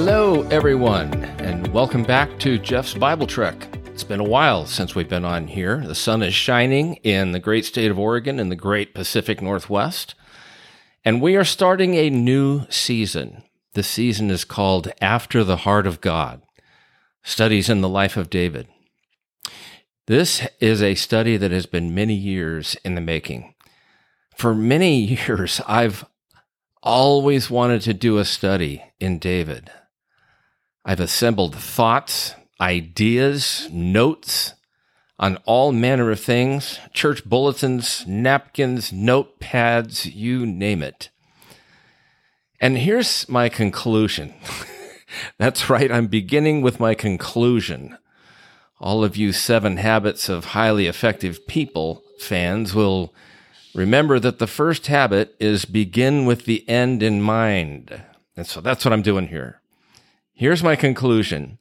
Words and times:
Hello, 0.00 0.42
everyone, 0.42 1.12
and 1.40 1.66
welcome 1.74 2.04
back 2.04 2.38
to 2.38 2.56
Jeff's 2.56 2.94
Bible 2.94 3.26
Trek. 3.26 3.66
It's 3.86 4.04
been 4.04 4.20
a 4.20 4.24
while 4.24 4.64
since 4.64 4.94
we've 4.94 5.08
been 5.08 5.24
on 5.24 5.48
here. 5.48 5.84
The 5.84 5.96
sun 5.96 6.22
is 6.22 6.34
shining 6.34 6.94
in 7.02 7.32
the 7.32 7.40
great 7.40 7.64
state 7.64 7.90
of 7.90 7.98
Oregon 7.98 8.38
in 8.38 8.48
the 8.48 8.54
great 8.54 8.94
Pacific 8.94 9.42
Northwest, 9.42 10.14
and 11.04 11.20
we 11.20 11.34
are 11.34 11.44
starting 11.44 11.96
a 11.96 12.10
new 12.10 12.64
season. 12.70 13.42
The 13.72 13.82
season 13.82 14.30
is 14.30 14.44
called 14.44 14.92
After 15.00 15.42
the 15.42 15.56
Heart 15.56 15.88
of 15.88 16.00
God 16.00 16.42
Studies 17.24 17.68
in 17.68 17.80
the 17.80 17.88
Life 17.88 18.16
of 18.16 18.30
David. 18.30 18.68
This 20.06 20.46
is 20.60 20.80
a 20.80 20.94
study 20.94 21.36
that 21.36 21.50
has 21.50 21.66
been 21.66 21.92
many 21.92 22.14
years 22.14 22.76
in 22.84 22.94
the 22.94 23.00
making. 23.00 23.52
For 24.36 24.54
many 24.54 25.00
years, 25.26 25.60
I've 25.66 26.04
always 26.84 27.50
wanted 27.50 27.80
to 27.82 27.94
do 27.94 28.18
a 28.18 28.24
study 28.24 28.84
in 29.00 29.18
David. 29.18 29.72
I've 30.84 31.00
assembled 31.00 31.54
thoughts, 31.54 32.34
ideas, 32.60 33.68
notes 33.70 34.54
on 35.18 35.36
all 35.44 35.72
manner 35.72 36.10
of 36.10 36.20
things 36.20 36.78
church 36.92 37.24
bulletins, 37.24 38.06
napkins, 38.06 38.92
notepads, 38.92 40.12
you 40.14 40.46
name 40.46 40.82
it. 40.82 41.10
And 42.60 42.78
here's 42.78 43.28
my 43.28 43.48
conclusion. 43.48 44.34
That's 45.38 45.70
right, 45.70 45.90
I'm 45.90 46.06
beginning 46.06 46.62
with 46.62 46.80
my 46.80 46.94
conclusion. 46.94 47.96
All 48.80 49.02
of 49.02 49.16
you 49.16 49.32
Seven 49.32 49.78
Habits 49.78 50.28
of 50.28 50.46
Highly 50.46 50.86
Effective 50.86 51.46
People 51.46 52.02
fans 52.20 52.74
will 52.74 53.12
remember 53.74 54.18
that 54.20 54.38
the 54.38 54.46
first 54.46 54.86
habit 54.86 55.34
is 55.40 55.64
begin 55.64 56.26
with 56.26 56.44
the 56.44 56.68
end 56.68 57.02
in 57.02 57.20
mind. 57.20 58.02
And 58.36 58.46
so 58.46 58.60
that's 58.60 58.84
what 58.84 58.92
I'm 58.92 59.02
doing 59.02 59.28
here. 59.28 59.57
Here's 60.38 60.62
my 60.62 60.76
conclusion. 60.76 61.58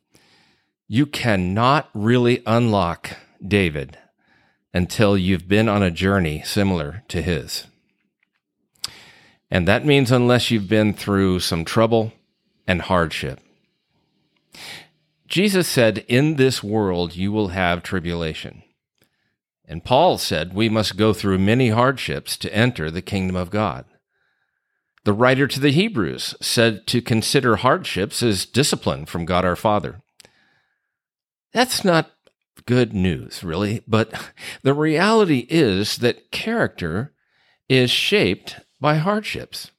You 0.88 1.08
cannot 1.08 1.90
really 1.96 2.44
unlock 2.46 3.18
David 3.44 3.98
until 4.72 5.18
you've 5.18 5.48
been 5.48 5.68
on 5.68 5.82
a 5.82 5.90
journey 5.90 6.44
similar 6.46 7.02
to 7.08 7.24
his. 7.24 7.66
And 9.50 9.68
that 9.68 9.84
means 9.84 10.12
unless 10.12 10.52
you've 10.52 10.70
been 10.70 10.94
through 10.94 11.40
some 11.40 11.66
trouble 11.66 12.14
and 12.68 12.84
hardship. 12.84 13.40
Jesus 15.26 15.68
said, 15.68 16.06
In 16.08 16.36
this 16.36 16.62
world 16.62 17.16
you 17.16 17.32
will 17.32 17.48
have 17.48 17.82
tribulation. 17.82 18.62
And 19.66 19.84
Paul 19.84 20.20
said, 20.20 20.54
We 20.54 20.70
must 20.70 20.98
go 20.98 21.14
through 21.14 21.40
many 21.40 21.70
hardships 21.70 22.38
to 22.38 22.56
enter 22.56 22.92
the 22.92 23.02
kingdom 23.02 23.38
of 23.38 23.50
God. 23.50 23.86
The 25.08 25.14
writer 25.14 25.48
to 25.48 25.62
the 25.62 25.72
Hebrews 25.72 26.36
said 26.42 26.86
to 26.88 27.02
consider 27.02 27.56
hardships 27.56 28.22
as 28.22 28.46
discipline 28.46 29.06
from 29.06 29.24
God 29.24 29.46
our 29.46 29.56
Father. 29.56 30.02
That's 31.54 31.86
not 31.86 32.12
good 32.66 32.92
news, 32.92 33.42
really, 33.42 33.84
but 33.88 34.14
the 34.64 34.74
reality 34.74 35.48
is 35.50 36.00
that 36.00 36.32
character 36.32 37.14
is 37.70 37.90
shaped 37.90 38.60
by 38.82 38.96
hardships. 38.96 39.72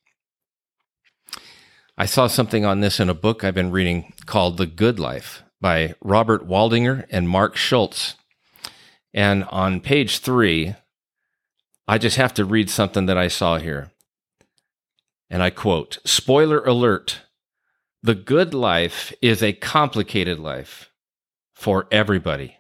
I 1.98 2.06
saw 2.06 2.26
something 2.26 2.64
on 2.64 2.80
this 2.80 2.98
in 2.98 3.10
a 3.10 3.14
book 3.14 3.44
I've 3.44 3.54
been 3.54 3.70
reading 3.70 4.14
called 4.24 4.56
The 4.56 4.64
Good 4.64 4.98
Life 4.98 5.42
by 5.60 5.94
Robert 6.02 6.48
Waldinger 6.48 7.04
and 7.10 7.28
Marc 7.28 7.54
Schulz. 7.54 8.14
And 9.12 9.44
on 9.44 9.80
page 9.80 10.20
three, 10.20 10.74
I 11.86 11.98
just 11.98 12.16
have 12.16 12.32
to 12.32 12.46
read 12.46 12.70
something 12.70 13.04
that 13.04 13.18
I 13.18 13.28
saw 13.28 13.58
here. 13.58 13.90
And 15.30 15.42
I 15.42 15.50
quote 15.50 15.98
Spoiler 16.04 16.64
alert 16.64 17.20
The 18.02 18.14
good 18.14 18.54
life 18.54 19.12
is 19.20 19.42
a 19.42 19.52
complicated 19.52 20.38
life 20.38 20.90
for 21.54 21.86
everybody. 21.90 22.56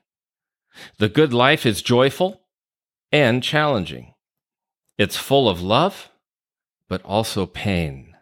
The 0.98 1.08
good 1.08 1.32
life 1.32 1.64
is 1.66 1.82
joyful 1.82 2.42
and 3.10 3.42
challenging. 3.42 4.14
It's 4.96 5.16
full 5.16 5.48
of 5.48 5.62
love, 5.62 6.10
but 6.88 7.02
also 7.02 7.46
pain. 7.46 8.16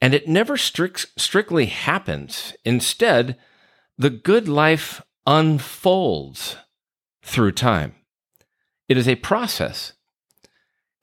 And 0.00 0.14
it 0.14 0.28
never 0.28 0.56
strict, 0.56 1.06
strictly 1.16 1.66
happens. 1.66 2.54
Instead, 2.64 3.36
the 3.98 4.10
good 4.10 4.48
life 4.48 5.02
unfolds 5.26 6.56
through 7.22 7.52
time. 7.52 7.94
It 8.88 8.96
is 8.96 9.06
a 9.06 9.16
process. 9.16 9.92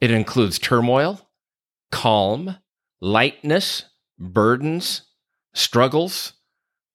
It 0.00 0.10
includes 0.10 0.58
turmoil, 0.58 1.27
calm, 1.90 2.56
lightness, 3.00 3.84
burdens, 4.18 5.02
struggles, 5.54 6.34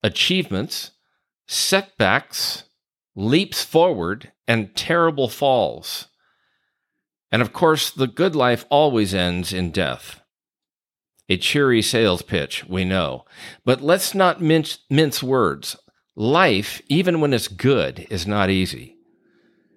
achievements, 0.03 0.91
setbacks, 1.47 2.63
leaps 3.15 3.63
forward, 3.63 4.31
and 4.47 4.75
terrible 4.75 5.29
falls. 5.29 6.07
And 7.31 7.41
of 7.41 7.53
course, 7.53 7.89
the 7.89 8.07
good 8.07 8.35
life 8.35 8.65
always 8.69 9.13
ends 9.13 9.53
in 9.53 9.71
death. 9.71 10.21
A 11.29 11.37
cheery 11.37 11.81
sales 11.81 12.21
pitch, 12.21 12.65
we 12.65 12.83
know. 12.83 13.25
But 13.65 13.81
let's 13.81 14.13
not 14.13 14.41
mince, 14.41 14.79
mince 14.89 15.23
words. 15.23 15.77
Life, 16.15 16.81
even 16.89 17.21
when 17.21 17.33
it's 17.33 17.47
good, 17.47 18.05
is 18.09 18.27
not 18.27 18.49
easy. 18.49 18.97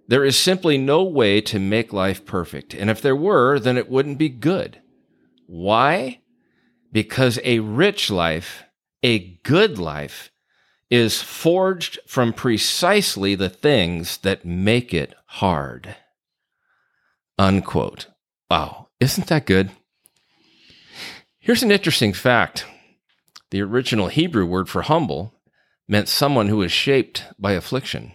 There 0.09 0.25
is 0.25 0.39
simply 0.39 0.77
no 0.77 1.03
way 1.03 1.41
to 1.43 1.59
make 1.59 1.93
life 1.93 2.27
perfect. 2.27 2.75
And 2.75 2.91
if 2.91 3.01
there 3.01 3.17
were, 3.17 3.59
then 3.59 3.77
it 3.77 3.89
wouldn't 3.89 4.19
be 4.19 4.29
good. 4.29 4.81
Why? 5.47 6.21
Because 6.93 7.39
a 7.45 7.61
rich 7.61 8.11
life, 8.11 8.65
a 9.03 9.39
good 9.43 9.79
life, 9.79 10.31
is 10.91 11.23
forged 11.23 11.99
from 12.07 12.33
precisely 12.33 13.35
the 13.35 13.49
things 13.49 14.19
that 14.19 14.45
make 14.45 14.95
it 14.95 15.15
hard. 15.27 15.97
Unquote. 17.39 18.07
Wow, 18.51 18.89
isn't 19.01 19.27
that 19.27 19.47
good? 19.47 19.71
Here's 21.39 21.63
an 21.63 21.73
interesting 21.73 22.13
fact 22.13 22.65
the 23.51 23.63
original 23.63 24.09
Hebrew 24.09 24.45
word 24.45 24.69
for 24.69 24.83
humble 24.83 25.35
meant 25.89 26.09
someone 26.09 26.49
who 26.49 26.63
is 26.63 26.73
shaped 26.73 27.25
by 27.39 27.53
affliction. 27.53 28.13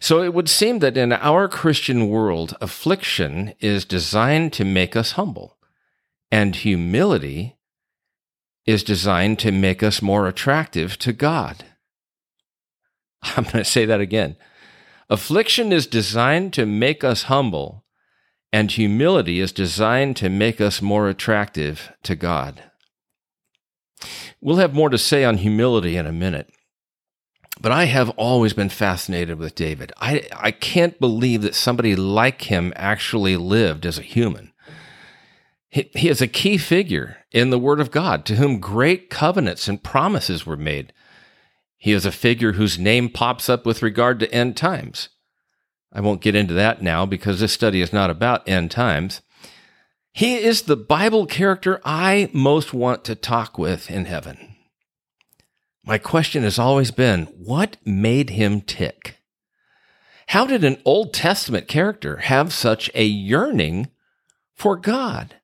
So 0.00 0.22
it 0.22 0.34
would 0.34 0.48
seem 0.48 0.78
that 0.78 0.96
in 0.96 1.12
our 1.12 1.46
Christian 1.48 2.08
world, 2.08 2.56
affliction 2.60 3.54
is 3.60 3.84
designed 3.84 4.52
to 4.54 4.64
make 4.64 4.96
us 4.96 5.12
humble, 5.12 5.56
and 6.30 6.56
humility 6.56 7.56
is 8.66 8.84
designed 8.84 9.38
to 9.40 9.52
make 9.52 9.82
us 9.82 10.00
more 10.00 10.28
attractive 10.28 10.98
to 10.98 11.12
God. 11.12 11.64
I'm 13.22 13.44
going 13.44 13.56
to 13.58 13.64
say 13.64 13.84
that 13.84 14.00
again. 14.00 14.36
Affliction 15.08 15.72
is 15.72 15.86
designed 15.86 16.52
to 16.54 16.66
make 16.66 17.02
us 17.02 17.24
humble, 17.24 17.84
and 18.52 18.70
humility 18.70 19.40
is 19.40 19.52
designed 19.52 20.16
to 20.18 20.28
make 20.28 20.60
us 20.60 20.80
more 20.80 21.08
attractive 21.08 21.92
to 22.04 22.14
God. 22.14 22.62
We'll 24.40 24.56
have 24.56 24.74
more 24.74 24.88
to 24.88 24.98
say 24.98 25.24
on 25.24 25.38
humility 25.38 25.96
in 25.96 26.06
a 26.06 26.12
minute. 26.12 26.50
But 27.60 27.72
I 27.72 27.84
have 27.84 28.08
always 28.10 28.54
been 28.54 28.70
fascinated 28.70 29.38
with 29.38 29.54
David. 29.54 29.92
I, 29.98 30.26
I 30.34 30.50
can't 30.50 30.98
believe 30.98 31.42
that 31.42 31.54
somebody 31.54 31.94
like 31.94 32.42
him 32.42 32.72
actually 32.74 33.36
lived 33.36 33.84
as 33.84 33.98
a 33.98 34.02
human. 34.02 34.49
He, 35.70 35.88
he 35.94 36.08
is 36.08 36.20
a 36.20 36.26
key 36.26 36.58
figure 36.58 37.18
in 37.30 37.50
the 37.50 37.58
Word 37.58 37.80
of 37.80 37.92
God 37.92 38.24
to 38.26 38.36
whom 38.36 38.58
great 38.58 39.08
covenants 39.08 39.68
and 39.68 39.82
promises 39.82 40.44
were 40.44 40.56
made. 40.56 40.92
He 41.78 41.92
is 41.92 42.04
a 42.04 42.12
figure 42.12 42.52
whose 42.52 42.78
name 42.78 43.08
pops 43.08 43.48
up 43.48 43.64
with 43.64 43.82
regard 43.82 44.18
to 44.20 44.32
end 44.34 44.56
times. 44.56 45.08
I 45.92 46.00
won't 46.00 46.20
get 46.20 46.34
into 46.34 46.54
that 46.54 46.82
now 46.82 47.06
because 47.06 47.40
this 47.40 47.52
study 47.52 47.80
is 47.80 47.92
not 47.92 48.10
about 48.10 48.48
end 48.48 48.70
times. 48.70 49.22
He 50.12 50.36
is 50.36 50.62
the 50.62 50.76
Bible 50.76 51.24
character 51.26 51.80
I 51.84 52.30
most 52.32 52.74
want 52.74 53.04
to 53.04 53.14
talk 53.14 53.56
with 53.56 53.90
in 53.90 54.04
heaven. 54.04 54.56
My 55.84 55.98
question 55.98 56.42
has 56.42 56.58
always 56.58 56.90
been 56.90 57.26
what 57.26 57.76
made 57.84 58.30
him 58.30 58.60
tick? 58.60 59.18
How 60.28 60.46
did 60.46 60.64
an 60.64 60.80
Old 60.84 61.14
Testament 61.14 61.68
character 61.68 62.18
have 62.18 62.52
such 62.52 62.90
a 62.94 63.04
yearning 63.04 63.90
for 64.54 64.76
God? 64.76 65.36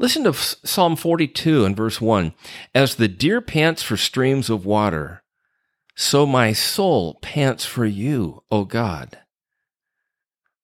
Listen 0.00 0.22
to 0.24 0.32
Psalm 0.32 0.94
42 0.94 1.64
and 1.64 1.76
verse 1.76 2.00
1. 2.00 2.32
As 2.72 2.94
the 2.94 3.08
deer 3.08 3.40
pants 3.40 3.82
for 3.82 3.96
streams 3.96 4.48
of 4.48 4.64
water, 4.64 5.24
so 5.96 6.24
my 6.24 6.52
soul 6.52 7.18
pants 7.20 7.64
for 7.64 7.84
you, 7.84 8.44
O 8.50 8.64
God. 8.64 9.18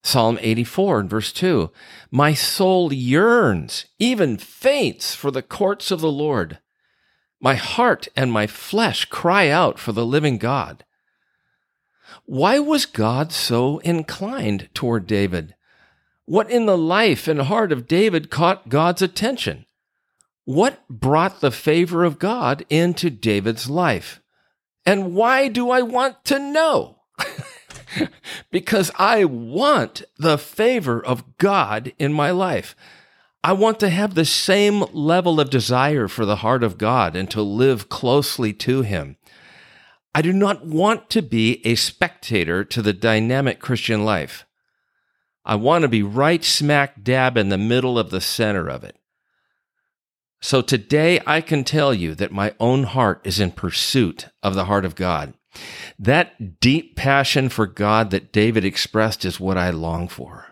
Psalm 0.04 0.38
84 0.40 1.00
and 1.00 1.10
verse 1.10 1.32
2. 1.32 1.72
My 2.12 2.32
soul 2.32 2.92
yearns, 2.92 3.86
even 3.98 4.36
faints 4.36 5.16
for 5.16 5.32
the 5.32 5.42
courts 5.42 5.90
of 5.90 6.00
the 6.00 6.12
Lord. 6.12 6.58
My 7.40 7.56
heart 7.56 8.06
and 8.14 8.30
my 8.30 8.46
flesh 8.46 9.06
cry 9.06 9.48
out 9.48 9.80
for 9.80 9.90
the 9.90 10.06
living 10.06 10.38
God. 10.38 10.84
Why 12.26 12.60
was 12.60 12.86
God 12.86 13.32
so 13.32 13.78
inclined 13.78 14.68
toward 14.74 15.08
David? 15.08 15.56
What 16.26 16.50
in 16.50 16.66
the 16.66 16.78
life 16.78 17.28
and 17.28 17.42
heart 17.42 17.72
of 17.72 17.86
David 17.86 18.30
caught 18.30 18.68
God's 18.68 19.02
attention? 19.02 19.66
what 20.44 20.86
brought 20.88 21.40
the 21.40 21.50
favor 21.50 22.04
of 22.04 22.18
God 22.18 22.64
into 22.68 23.10
David's 23.10 23.68
life? 23.68 24.20
And 24.84 25.14
why 25.14 25.48
do 25.48 25.70
I 25.70 25.82
want 25.82 26.24
to 26.26 26.38
know? 26.38 26.98
because 28.50 28.90
I 28.96 29.24
want 29.24 30.02
the 30.18 30.36
favor 30.36 31.04
of 31.04 31.38
God 31.38 31.92
in 31.98 32.12
my 32.12 32.30
life. 32.30 32.76
I 33.42 33.52
want 33.52 33.80
to 33.80 33.90
have 33.90 34.14
the 34.14 34.24
same 34.24 34.84
level 34.92 35.40
of 35.40 35.50
desire 35.50 36.08
for 36.08 36.24
the 36.24 36.36
heart 36.36 36.62
of 36.62 36.78
God 36.78 37.16
and 37.16 37.30
to 37.30 37.42
live 37.42 37.88
closely 37.88 38.52
to 38.54 38.82
Him. 38.82 39.16
I 40.14 40.22
do 40.22 40.32
not 40.32 40.66
want 40.66 41.10
to 41.10 41.22
be 41.22 41.66
a 41.66 41.74
spectator 41.74 42.64
to 42.64 42.82
the 42.82 42.92
dynamic 42.92 43.60
Christian 43.60 44.04
life. 44.04 44.46
I 45.44 45.56
want 45.56 45.82
to 45.82 45.88
be 45.88 46.02
right 46.02 46.42
smack 46.42 47.02
dab 47.02 47.36
in 47.36 47.48
the 47.48 47.58
middle 47.58 47.98
of 47.98 48.10
the 48.10 48.20
center 48.20 48.68
of 48.68 48.82
it. 48.84 48.96
So 50.40 50.62
today 50.62 51.20
I 51.26 51.40
can 51.40 51.64
tell 51.64 51.94
you 51.94 52.14
that 52.14 52.32
my 52.32 52.54
own 52.60 52.84
heart 52.84 53.20
is 53.24 53.40
in 53.40 53.50
pursuit 53.50 54.28
of 54.42 54.54
the 54.54 54.66
heart 54.66 54.84
of 54.84 54.94
God. 54.94 55.34
That 55.98 56.60
deep 56.60 56.96
passion 56.96 57.48
for 57.48 57.66
God 57.66 58.10
that 58.10 58.32
David 58.32 58.64
expressed 58.64 59.24
is 59.24 59.40
what 59.40 59.56
I 59.56 59.70
long 59.70 60.08
for. 60.08 60.46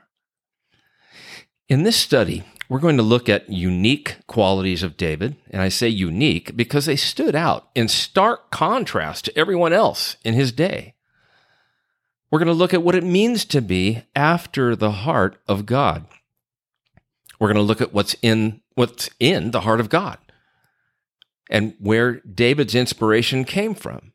In 1.69 1.83
this 1.83 1.97
study, 1.97 2.45
we're 2.69 2.79
going 2.79 2.97
to 2.97 3.03
look 3.03 3.29
at 3.29 3.51
unique 3.51 4.17
qualities 4.27 4.83
of 4.83 4.97
David. 4.97 5.37
And 5.51 5.61
I 5.61 5.69
say 5.69 5.89
unique 5.89 6.57
because 6.57 6.87
they 6.87 6.97
stood 6.97 7.35
out 7.35 7.69
in 7.75 7.89
stark 7.89 8.51
contrast 8.51 9.27
to 9.27 9.39
everyone 9.39 9.73
else 9.73 10.17
in 10.25 10.35
his 10.35 10.53
day. 10.53 10.95
We're 12.33 12.39
going 12.39 12.47
to 12.47 12.55
look 12.55 12.73
at 12.73 12.83
what 12.83 12.95
it 12.95 13.05
means 13.05 13.45
to 13.45 13.61
be 13.61 14.05
after 14.17 14.75
the 14.75 14.91
heart 14.91 15.37
of 15.47 15.67
God. 15.67 16.07
We're 17.39 17.49
going 17.49 17.57
to 17.57 17.63
look 17.63 17.83
at 17.83 17.93
what's 17.93 18.17
in 18.23 18.63
what's 18.75 19.11
in 19.21 19.51
the 19.51 19.61
heart 19.61 19.81
of 19.81 19.91
God 19.91 20.17
and 21.51 21.75
where 21.79 22.21
David's 22.21 22.75
inspiration 22.75 23.45
came 23.45 23.75
from. 23.75 24.15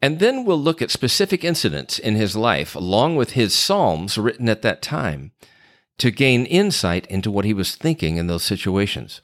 And 0.00 0.20
then 0.20 0.44
we'll 0.44 0.60
look 0.60 0.80
at 0.80 0.92
specific 0.92 1.42
incidents 1.42 1.98
in 1.98 2.14
his 2.14 2.36
life 2.36 2.76
along 2.76 3.16
with 3.16 3.32
his 3.32 3.52
psalms 3.52 4.16
written 4.16 4.48
at 4.48 4.62
that 4.62 4.80
time 4.80 5.32
to 5.98 6.12
gain 6.12 6.46
insight 6.46 7.04
into 7.06 7.32
what 7.32 7.44
he 7.44 7.52
was 7.52 7.74
thinking 7.74 8.16
in 8.16 8.28
those 8.28 8.44
situations. 8.44 9.20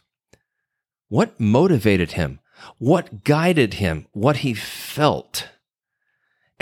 What 1.08 1.38
motivated 1.38 2.12
him? 2.12 2.41
What 2.79 3.23
guided 3.23 3.75
him? 3.75 4.08
What 4.11 4.38
he 4.38 4.52
felt? 4.52 5.50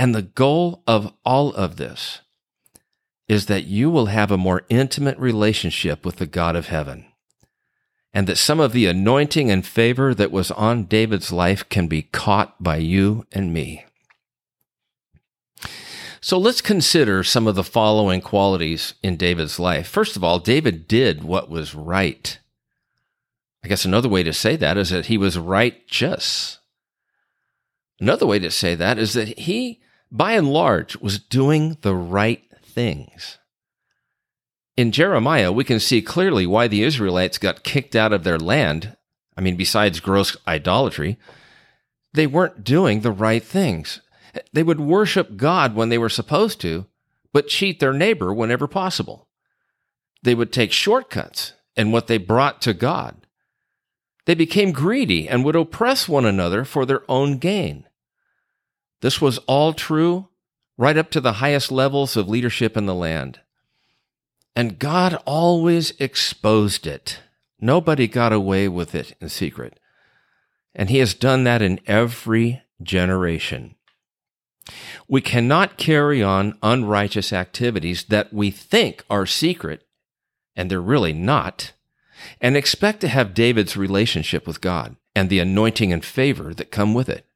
And 0.03 0.17
the 0.17 0.23
goal 0.23 0.83
of 0.85 1.13
all 1.25 1.55
of 1.55 1.77
this 1.77 2.23
is 3.29 3.47
that 3.47 3.67
you 3.67 3.89
will 3.89 4.07
have 4.07 4.33
a 4.33 4.37
more 4.37 4.67
intimate 4.69 5.17
relationship 5.17 6.05
with 6.05 6.17
the 6.17 6.27
God 6.27 6.57
of 6.57 6.67
heaven. 6.67 7.05
And 8.13 8.27
that 8.27 8.35
some 8.35 8.59
of 8.59 8.73
the 8.73 8.87
anointing 8.87 9.49
and 9.49 9.65
favor 9.65 10.13
that 10.13 10.33
was 10.33 10.51
on 10.51 10.87
David's 10.87 11.31
life 11.31 11.69
can 11.69 11.87
be 11.87 12.03
caught 12.03 12.61
by 12.61 12.79
you 12.79 13.29
and 13.31 13.55
me. 13.55 13.85
So 16.21 16.37
let's 16.37 16.63
consider 16.63 17.23
some 17.23 17.47
of 17.47 17.55
the 17.55 17.63
following 17.63 18.21
qualities 18.21 18.95
in 19.05 19.17
David's 19.17 19.61
life. 19.61 19.87
First 19.87 20.17
of 20.17 20.25
all, 20.25 20.41
David 20.41 20.89
did 20.89 21.23
what 21.23 21.49
was 21.49 21.77
right. 21.77 22.41
I 23.63 23.69
guess 23.69 23.85
another 23.85 24.09
way 24.09 24.25
to 24.25 24.33
say 24.33 24.57
that 24.57 24.77
is 24.77 24.91
that 24.91 25.07
he 25.07 25.17
was 25.17 25.39
righteous. 25.39 26.59
Another 28.01 28.27
way 28.27 28.41
to 28.41 28.51
say 28.51 28.75
that 28.75 28.99
is 28.99 29.13
that 29.13 29.39
he, 29.39 29.79
by 30.13 30.33
and 30.33 30.53
large, 30.53 30.97
was 30.99 31.19
doing 31.19 31.79
the 31.81 31.97
right 31.97 32.45
things. 32.63 33.39
In 34.77 34.93
Jeremiah, 34.93 35.51
we 35.51 35.65
can 35.65 35.81
see 35.81 36.03
clearly 36.03 36.47
why 36.47 36.69
the 36.69 36.83
Israelites 36.83 37.39
got 37.39 37.65
kicked 37.65 37.97
out 37.97 38.13
of 38.13 38.23
their 38.23 38.39
land. 38.39 38.97
I 39.37 39.41
mean, 39.41 39.57
besides 39.57 40.01
gross 40.01 40.37
idolatry, 40.47 41.19
they 42.13 42.27
weren't 42.27 42.63
doing 42.63 43.01
the 43.01 43.11
right 43.11 43.43
things. 43.43 44.01
They 44.53 44.63
would 44.63 44.81
worship 44.81 45.37
God 45.37 45.75
when 45.75 45.89
they 45.89 45.99
were 45.99 46.11
supposed 46.11 46.61
to, 46.61 46.87
but 47.33 47.49
cheat 47.49 47.81
their 47.81 47.95
neighbor 47.95 48.33
whenever 48.35 48.67
possible. 48.67 49.29
They 50.23 50.35
would 50.35 50.53
take 50.53 50.73
shortcuts 50.73 51.55
in 51.75 51.91
what 51.91 52.07
they 52.07 52.19
brought 52.19 52.61
to 52.63 52.75
God. 52.75 53.27
They 54.27 54.35
became 54.35 54.73
greedy 54.73 55.29
and 55.29 55.45
would 55.45 55.57
oppress 55.57 56.09
one 56.09 56.27
another 56.27 56.65
for 56.65 56.85
their 56.85 57.03
own 57.11 57.39
gain. 57.39 57.87
This 59.03 59.21
was 59.21 59.39
all 59.47 59.73
true 59.75 60.29
right 60.79 60.97
up 60.97 61.11
to 61.11 61.21
the 61.21 61.35
highest 61.35 61.71
levels 61.71 62.17
of 62.17 62.29
leadership 62.29 62.77
in 62.77 62.87
the 62.87 62.95
land. 62.95 63.41
And 64.57 64.79
God 64.79 65.21
always 65.27 65.93
exposed 65.99 66.87
it. 66.87 67.21
Nobody 67.61 68.07
got 68.07 68.33
away 68.33 68.69
with 68.69 68.95
it 68.95 69.15
in 69.21 69.29
secret. 69.29 69.79
And 70.75 70.89
He 70.89 70.99
has 70.99 71.15
done 71.15 71.45
that 71.45 71.63
in 71.63 71.81
every 71.87 72.63
generation. 72.83 73.75
We 75.09 75.21
cannot 75.21 75.77
carry 75.77 76.23
on 76.23 76.57
unrighteous 76.63 77.33
activities 77.33 78.05
that 78.05 78.33
we 78.33 78.51
think 78.51 79.05
are 79.11 79.27
secret, 79.27 79.85
and 80.55 80.71
they're 80.71 80.81
really 80.81 81.13
not, 81.13 81.73
and 82.41 82.57
expect 82.57 83.01
to 83.01 83.09
have 83.09 83.35
David's 83.35 83.77
relationship 83.77 84.47
with 84.47 84.61
God 84.61 84.97
and 85.15 85.29
the 85.29 85.41
anointing 85.41 85.93
and 85.93 86.05
favor 86.05 86.55
that 86.55 86.71
come 86.71 86.95
with 86.95 87.09
it. 87.09 87.27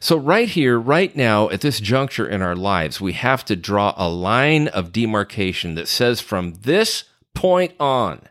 So, 0.00 0.16
right 0.16 0.48
here, 0.48 0.78
right 0.78 1.14
now, 1.14 1.50
at 1.50 1.60
this 1.60 1.80
juncture 1.80 2.26
in 2.26 2.42
our 2.42 2.56
lives, 2.56 3.00
we 3.00 3.12
have 3.12 3.44
to 3.46 3.56
draw 3.56 3.94
a 3.96 4.08
line 4.08 4.68
of 4.68 4.92
demarcation 4.92 5.74
that 5.74 5.88
says 5.88 6.20
from 6.20 6.54
this 6.62 7.04
point 7.34 7.74
on, 7.78 8.22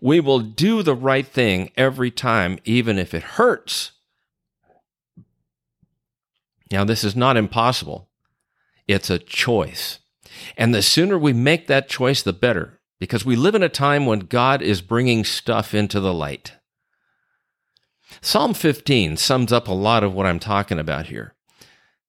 we 0.00 0.20
will 0.20 0.40
do 0.40 0.82
the 0.82 0.94
right 0.94 1.26
thing 1.26 1.70
every 1.76 2.10
time, 2.10 2.58
even 2.64 2.98
if 2.98 3.14
it 3.14 3.22
hurts 3.22 3.92
now, 6.70 6.84
this 6.84 7.04
is 7.04 7.16
not 7.16 7.36
impossible. 7.36 8.08
It's 8.86 9.10
a 9.10 9.18
choice. 9.18 10.00
And 10.56 10.74
the 10.74 10.82
sooner 10.82 11.18
we 11.18 11.32
make 11.32 11.66
that 11.66 11.88
choice, 11.88 12.22
the 12.22 12.32
better, 12.32 12.80
because 12.98 13.24
we 13.24 13.36
live 13.36 13.54
in 13.54 13.62
a 13.62 13.68
time 13.68 14.06
when 14.06 14.20
God 14.20 14.60
is 14.62 14.82
bringing 14.82 15.24
stuff 15.24 15.74
into 15.74 16.00
the 16.00 16.12
light. 16.12 16.52
Psalm 18.20 18.54
15 18.54 19.16
sums 19.16 19.52
up 19.52 19.68
a 19.68 19.72
lot 19.72 20.02
of 20.02 20.14
what 20.14 20.26
I'm 20.26 20.38
talking 20.38 20.78
about 20.78 21.06
here. 21.06 21.34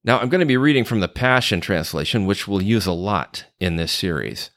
Now, 0.04 0.20
I'm 0.20 0.30
going 0.30 0.40
to 0.40 0.46
be 0.46 0.58
reading 0.58 0.86
from 0.86 1.02
the 1.02 1.08
Passion 1.08 1.62
Translation, 1.62 2.26
which 2.26 2.48
we'll 2.48 2.62
use 2.62 2.86
a 2.86 2.94
lot 2.94 3.46
in 3.60 3.76
this 3.76 3.92
series. 3.92 4.50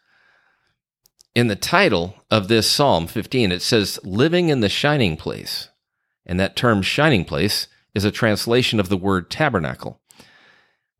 In 1.34 1.48
the 1.48 1.56
title 1.56 2.16
of 2.30 2.48
this 2.48 2.70
Psalm 2.70 3.06
15, 3.06 3.52
it 3.52 3.62
says, 3.62 3.98
Living 4.04 4.50
in 4.50 4.60
the 4.60 4.68
Shining 4.68 5.16
Place. 5.16 5.68
And 6.24 6.38
that 6.38 6.56
term, 6.56 6.82
shining 6.82 7.24
place, 7.24 7.66
is 7.94 8.04
a 8.04 8.10
translation 8.10 8.78
of 8.78 8.88
the 8.88 8.96
word 8.96 9.30
tabernacle. 9.30 10.00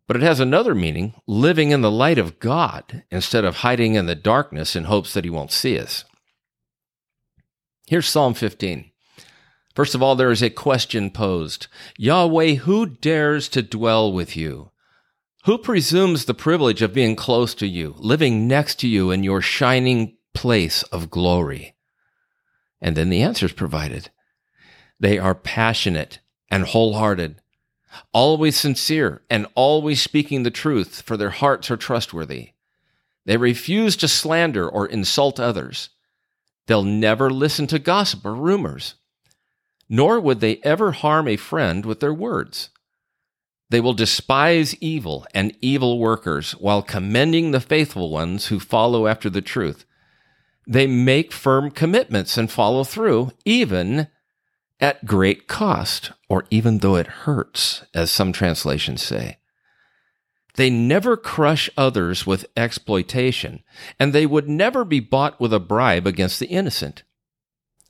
But 0.09 0.17
it 0.17 0.23
has 0.23 0.41
another 0.41 0.75
meaning, 0.75 1.15
living 1.27 1.71
in 1.71 1.81
the 1.81 1.91
light 1.91 2.19
of 2.19 2.39
God 2.39 3.05
instead 3.11 3.45
of 3.45 3.57
hiding 3.57 3.95
in 3.95 4.07
the 4.07 4.15
darkness 4.15 4.75
in 4.75 4.85
hopes 4.85 5.15
that 5.15 5.25
he 5.25 5.31
won't 5.31 5.53
see 5.53 5.79
us. 5.79 6.05
Here's 7.87 8.09
Psalm 8.09 8.35
15. 8.35 8.92
First 9.75 9.95
of 9.95 10.03
all, 10.03 10.17
there 10.17 10.31
is 10.31 10.43
a 10.43 10.51
question 10.51 11.11
posed 11.11 11.67
Yahweh, 11.97 12.55
who 12.55 12.87
dares 12.87 13.49
to 13.51 13.63
dwell 13.63 14.13
with 14.13 14.37
you? 14.37 14.71
Who 15.45 15.59
presumes 15.59 16.25
the 16.25 16.35
privilege 16.35 16.83
of 16.83 16.95
being 16.95 17.17
close 17.17 17.55
to 17.55 17.67
you, 17.67 17.95
living 17.99 18.47
next 18.47 18.79
to 18.81 18.89
you 18.89 19.11
in 19.11 19.25
your 19.25 19.41
shining 19.41 20.17
place 20.35 20.83
of 20.85 21.11
glory? 21.11 21.75
And 22.81 22.97
then 22.97 23.11
the 23.11 23.23
answer 23.23 23.47
is 23.47 23.53
provided. 23.53 24.11
They 25.01 25.19
are 25.19 25.35
passionate 25.35 26.21
and 26.51 26.65
wholehearted, 26.65 27.41
always 28.13 28.57
sincere 28.57 29.23
and 29.29 29.47
always 29.55 30.01
speaking 30.01 30.43
the 30.43 30.51
truth, 30.51 31.03
for 31.03 31.17
their 31.17 31.31
hearts 31.31 31.71
are 31.71 31.77
trustworthy. 31.77 32.51
They 33.25 33.37
refuse 33.37 33.97
to 33.97 34.09
slander 34.09 34.69
or 34.69 34.87
insult 34.87 35.41
others. 35.41 35.91
They'll 36.67 36.85
never 36.85 37.31
listen 37.31 37.67
to 37.69 37.79
gossip 37.79 38.25
or 38.25 38.35
rumors, 38.35 38.95
nor 39.93 40.19
would 40.19 40.41
they 40.41 40.57
ever 40.63 40.93
harm 40.93 41.29
a 41.29 41.37
friend 41.37 41.85
with 41.85 42.01
their 42.01 42.15
words. 42.15 42.71
They 43.69 43.79
will 43.79 43.93
despise 43.93 44.75
evil 44.77 45.27
and 45.35 45.55
evil 45.61 45.99
workers 45.99 46.53
while 46.53 46.83
commending 46.83 47.51
the 47.51 47.61
faithful 47.61 48.09
ones 48.09 48.47
who 48.47 48.59
follow 48.59 49.07
after 49.07 49.29
the 49.29 49.43
truth. 49.43 49.85
They 50.67 50.87
make 50.87 51.31
firm 51.31 51.71
commitments 51.71 52.39
and 52.39 52.51
follow 52.51 52.85
through, 52.85 53.33
even 53.45 54.09
at 54.81 55.05
great 55.05 55.47
cost, 55.47 56.13
or 56.27 56.47
even 56.49 56.79
though 56.79 56.97
it 56.97 57.27
hurts, 57.27 57.85
as 57.93 58.11
some 58.11 58.33
translations 58.33 59.03
say. 59.03 59.41
They 60.55 60.71
never 60.71 61.19
crush 61.19 61.69
others 61.77 62.27
with 62.27 62.47
exploitation, 62.57 63.63
and 64.01 64.15
they 64.15 64.25
would 64.25 64.49
never 64.49 64.87
be 64.87 65.01
bought 65.01 65.39
with 65.39 65.53
a 65.53 65.61
bribe 65.61 66.07
against 66.07 66.41
the 66.41 66.47
innocent. 66.47 67.03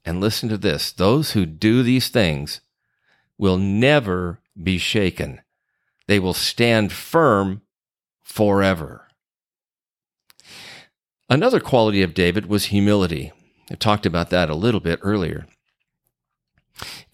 And 0.04 0.20
listen 0.20 0.48
to 0.48 0.58
this 0.58 0.92
those 0.92 1.32
who 1.32 1.46
do 1.46 1.82
these 1.82 2.08
things 2.08 2.60
will 3.38 3.58
never 3.58 4.40
be 4.60 4.78
shaken, 4.78 5.40
they 6.06 6.18
will 6.18 6.34
stand 6.34 6.92
firm 6.92 7.62
forever. 8.22 9.08
Another 11.28 11.60
quality 11.60 12.02
of 12.02 12.14
David 12.14 12.46
was 12.46 12.66
humility. 12.66 13.32
I 13.70 13.74
talked 13.76 14.04
about 14.04 14.30
that 14.30 14.50
a 14.50 14.54
little 14.54 14.80
bit 14.80 14.98
earlier. 15.02 15.46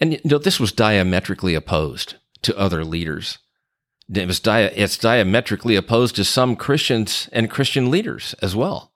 And 0.01 0.15
you 0.15 0.21
know, 0.25 0.39
this 0.39 0.59
was 0.59 0.73
diametrically 0.73 1.55
opposed 1.55 2.17
to 2.43 2.59
other 2.59 2.85
leaders. 2.85 3.39
It 4.13 4.27
was 4.27 4.41
dia- 4.41 4.73
it's 4.75 4.97
diametrically 4.97 5.77
opposed 5.77 6.17
to 6.17 6.25
some 6.25 6.57
Christians 6.57 7.29
and 7.33 7.51
Christian 7.51 7.91
leaders 7.91 8.35
as 8.41 8.57
well. 8.57 8.93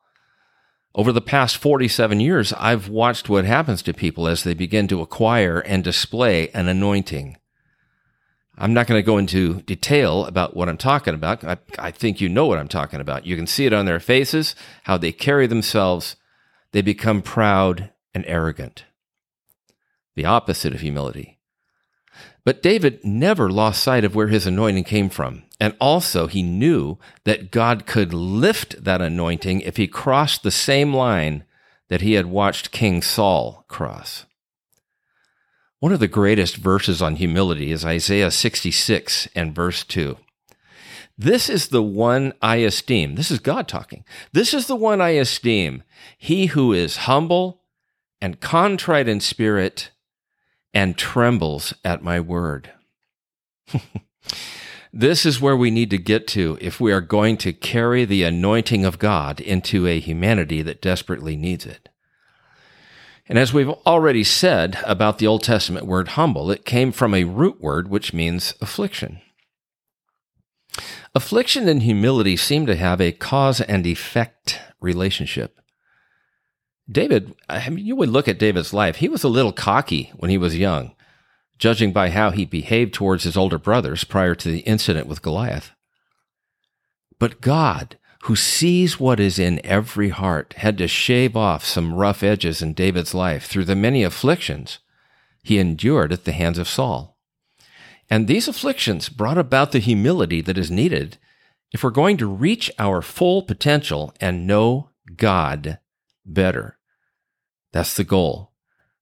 Over 0.94 1.11
the 1.11 1.22
past 1.22 1.56
47 1.56 2.20
years, 2.20 2.52
I've 2.52 2.88
watched 2.88 3.28
what 3.28 3.46
happens 3.46 3.82
to 3.82 3.94
people 3.94 4.28
as 4.28 4.44
they 4.44 4.52
begin 4.52 4.88
to 4.88 5.00
acquire 5.00 5.61
and 5.61 5.82
display 5.82 6.49
an 6.50 6.68
anointing. 6.68 7.38
I'm 8.58 8.75
not 8.75 8.87
going 8.87 8.99
to 8.99 9.06
go 9.06 9.16
into 9.16 9.62
detail 9.62 10.26
about 10.26 10.54
what 10.54 10.68
I'm 10.68 10.76
talking 10.76 11.14
about. 11.14 11.42
I, 11.42 11.56
I, 11.78 11.90
think 11.90 12.20
you 12.20 12.28
know 12.28 12.44
what 12.44 12.58
I'm 12.58 12.68
talking 12.68 13.00
about. 13.00 13.25
You 13.25 13.37
can 13.37 13.46
see 13.46 13.64
it 13.64 13.72
on 13.72 13.87
their 13.87 14.00
faces, 14.00 14.54
how 14.82 14.99
they 14.99 15.12
carry 15.12 15.46
themselves. 15.46 16.16
They 16.72 16.82
become 16.82 17.22
proud 17.22 17.90
and 18.12 18.25
arrogant. 18.26 18.84
The 20.14 20.26
opposite 20.26 20.75
of 20.75 20.80
humility. 20.80 21.38
But 22.44 22.62
David 22.62 23.04
never 23.04 23.50
lost 23.50 23.82
sight 23.82 24.04
of 24.04 24.14
where 24.14 24.28
his 24.28 24.46
anointing 24.46 24.84
came 24.84 25.08
from. 25.08 25.44
And 25.61 25.76
also, 25.80 26.26
he 26.26 26.42
knew 26.42 26.99
that 27.25 27.52
God 27.52 27.87
could 27.87 28.12
lift 28.12 28.82
that 28.82 29.00
anointing 29.00 29.61
if 29.61 29.76
he 29.76 29.87
crossed 29.87 30.42
the 30.42 30.50
same 30.50 30.92
line 30.92 31.44
that 31.88 32.00
he 32.00 32.14
had 32.14 32.26
watched 32.26 32.72
King 32.72 33.00
Saul 33.00 33.64
cross. 33.68 34.26
One 35.78 35.92
of 35.92 36.00
the 36.00 36.08
greatest 36.08 36.56
verses 36.56 37.00
on 37.00 37.16
humility 37.16 37.70
is 37.70 37.84
Isaiah 37.84 38.30
66 38.32 39.28
and 39.37 39.54
verse 39.54 39.84
2. 39.84 40.16
This 41.16 41.49
is 41.49 41.68
the 41.68 41.82
one 41.82 42.32
I 42.42 42.56
esteem. 42.56 43.14
This 43.14 43.30
is 43.30 43.38
God 43.38 43.68
talking. 43.68 44.04
This 44.32 44.52
is 44.52 44.66
the 44.66 44.75
one 44.75 45.00
I 45.00 45.11
esteem. 45.11 45.84
He 46.18 46.46
who 46.46 46.72
is 46.72 46.96
humble 46.99 47.62
and 48.20 48.40
contrite 48.40 49.08
in 49.08 49.20
spirit 49.20 49.91
and 50.75 50.97
trembles 50.97 51.75
at 51.85 52.02
my 52.02 52.21
word. 52.21 52.71
this 54.93 55.25
is 55.25 55.41
where 55.41 55.57
we 55.57 55.71
need 55.71 55.91
to 55.91 55.99
get 55.99 56.26
to 56.29 56.59
if 56.61 56.81
we 56.81 56.93
are 56.93 57.00
going 57.00 57.37
to 57.38 57.52
carry 57.52 58.05
the 58.05 58.23
anointing 58.23 58.85
of 58.85 58.99
God 58.99 59.41
into 59.41 59.87
a 59.87 60.00
humanity 60.00 60.62
that 60.62 60.83
desperately 60.83 61.37
needs 61.37 61.67
it. 61.67 61.88
And 63.29 63.38
as 63.38 63.52
we've 63.52 63.71
already 63.87 64.25
said 64.25 64.79
about 64.85 65.19
the 65.19 65.26
Old 65.26 65.43
Testament 65.43 65.87
word 65.87 66.09
humble, 66.09 66.50
it 66.50 66.64
came 66.64 66.93
from 66.93 67.14
a 67.14 67.25
root 67.25 67.61
word 67.61 67.88
which 67.88 68.12
means 68.12 68.55
affliction. 68.61 69.21
Affliction 71.14 71.69
and 71.69 71.83
humility 71.83 72.37
seem 72.37 72.67
to 72.67 72.76
have 72.76 73.00
a 73.00 73.12
cause 73.12 73.61
and 73.61 73.87
effect 73.87 74.61
relationship. 74.81 75.62
David, 76.92 77.34
I 77.49 77.68
mean, 77.70 77.84
you 77.84 77.96
would 77.96 78.08
look 78.08 78.28
at 78.28 78.38
David's 78.38 78.72
life. 78.72 78.96
He 78.96 79.08
was 79.08 79.25
a 79.25 79.28
little 79.28 79.52
cocky 79.52 80.12
when 80.16 80.30
he 80.30 80.38
was 80.38 80.56
young, 80.56 80.94
judging 81.58 81.92
by 81.92 82.11
how 82.11 82.30
he 82.30 82.44
behaved 82.44 82.94
towards 82.94 83.25
his 83.25 83.37
older 83.37 83.58
brothers 83.58 84.04
prior 84.04 84.34
to 84.34 84.50
the 84.50 84.61
incident 84.61 85.06
with 85.06 85.22
Goliath. 85.22 85.72
But 87.18 87.40
God, 87.40 87.99
who 88.25 88.37
sees 88.37 89.00
what 89.00 89.20
is 89.20 89.38
in 89.38 89.64
every 89.64 90.11
heart, 90.11 90.54
had 90.58 90.78
to 90.78 90.88
shave 90.88 91.37
off 91.37 91.64
some 91.64 91.94
rough 91.94 92.22
edges 92.22 92.62
in 92.62 92.75
David's 92.75 93.14
life 93.14 93.46
through 93.46 93.64
the 93.64 93.76
many 93.76 94.02
afflictions 94.02 94.78
he 95.42 95.58
endured 95.58 96.12
at 96.12 96.25
the 96.25 96.32
hands 96.32 96.58
of 96.58 96.68
Saul. 96.68 97.16
And 98.11 98.28
these 98.28 98.49
afflictions 98.49 99.08
brought 99.08 99.38
about 99.38 99.72
the 99.72 99.78
humility 99.78 100.40
that 100.42 100.58
is 100.58 100.70
needed 100.70 101.18
if 101.72 101.82
we're 101.82 101.90
going 101.90 102.16
to 102.18 102.26
reach 102.26 102.70
our 102.78 103.02
full 103.02 103.42
potential 103.42 104.14
and 104.20 104.46
know 104.46 104.90
God 105.16 105.78
better. 106.25 106.78
That's 107.73 107.97
the 107.97 108.05
goal 108.05 108.52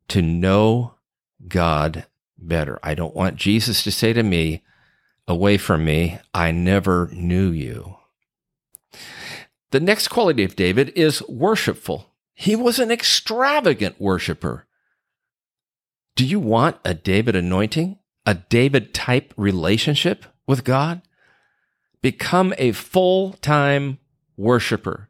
to 0.09 0.23
know 0.23 0.95
God 1.47 2.07
better. 2.39 2.79
I 2.83 2.95
don't 2.95 3.15
want 3.15 3.37
Jesus 3.37 3.83
to 3.85 3.91
say 3.91 4.13
to 4.13 4.23
me, 4.23 4.63
Away 5.29 5.59
from 5.59 5.85
me, 5.85 6.19
I 6.35 6.51
never 6.51 7.09
knew 7.13 7.51
you. 7.51 7.97
The 9.71 9.79
next 9.79 10.09
quality 10.09 10.43
of 10.43 10.57
David 10.57 10.93
is 10.97 11.23
worshipful. 11.29 12.07
He 12.35 12.57
was 12.57 12.81
an 12.81 12.91
extravagant 12.91 14.01
worshiper. 14.01 14.67
Do 16.17 16.27
you 16.27 16.41
want 16.41 16.79
a 16.85 16.95
David 16.95 17.37
anointing? 17.37 17.99
A 18.27 18.35
David 18.35 18.93
type 18.93 19.33
relationship 19.37 20.25
with 20.47 20.65
God? 20.65 21.03
Become 22.03 22.53
a 22.59 22.73
full 22.73 23.35
time 23.35 23.99
worshiper. 24.37 25.10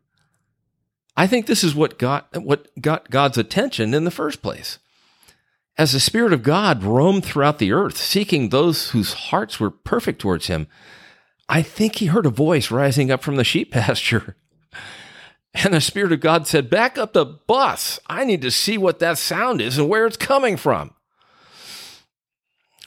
I 1.21 1.27
think 1.27 1.45
this 1.45 1.63
is 1.63 1.75
what 1.75 1.99
got 1.99 2.35
what 2.35 2.69
got 2.81 3.11
God's 3.11 3.37
attention 3.37 3.93
in 3.93 4.05
the 4.05 4.11
first 4.11 4.41
place. 4.41 4.79
As 5.77 5.93
the 5.93 6.01
Spirit 6.01 6.33
of 6.33 6.43
God 6.43 6.83
roamed 6.83 7.27
throughout 7.27 7.59
the 7.59 7.73
earth, 7.73 7.99
seeking 7.99 8.49
those 8.49 8.93
whose 8.93 9.13
hearts 9.13 9.61
were 9.61 9.71
perfect 9.71 10.19
towards 10.19 10.47
him, 10.47 10.67
I 11.47 11.61
think 11.61 11.97
he 11.97 12.07
heard 12.07 12.25
a 12.25 12.31
voice 12.31 12.71
rising 12.71 13.11
up 13.11 13.23
from 13.23 13.37
the 13.37 13.45
sheep 13.45 13.71
pasture. 13.73 14.35
And 15.53 15.75
the 15.75 15.83
Spirit 15.83 16.13
of 16.13 16.21
God 16.21 16.47
said, 16.47 16.71
Back 16.71 16.97
up 16.97 17.13
the 17.13 17.27
bus. 17.27 18.01
I 18.07 18.25
need 18.25 18.41
to 18.41 18.51
see 18.51 18.79
what 18.79 18.99
that 19.01 19.19
sound 19.19 19.61
is 19.61 19.77
and 19.77 19.91
where 19.91 20.07
it's 20.07 20.17
coming 20.17 20.57
from. 20.57 20.95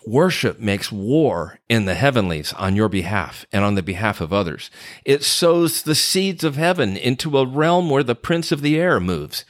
Worship 0.05 0.59
makes 0.59 0.91
war 0.91 1.59
in 1.69 1.85
the 1.85 1.95
heavenlies 1.95 2.51
on 2.53 2.75
your 2.75 2.89
behalf 2.89 3.45
and 3.53 3.63
on 3.63 3.75
the 3.75 3.83
behalf 3.83 4.19
of 4.19 4.33
others. 4.33 4.69
It 5.05 5.23
sows 5.23 5.81
the 5.81 5.95
seeds 5.95 6.43
of 6.43 6.57
heaven 6.57 6.97
into 6.97 7.37
a 7.37 7.47
realm 7.47 7.89
where 7.89 8.03
the 8.03 8.15
prince 8.15 8.51
of 8.51 8.61
the 8.61 8.77
air 8.79 8.99
moves 8.99 9.45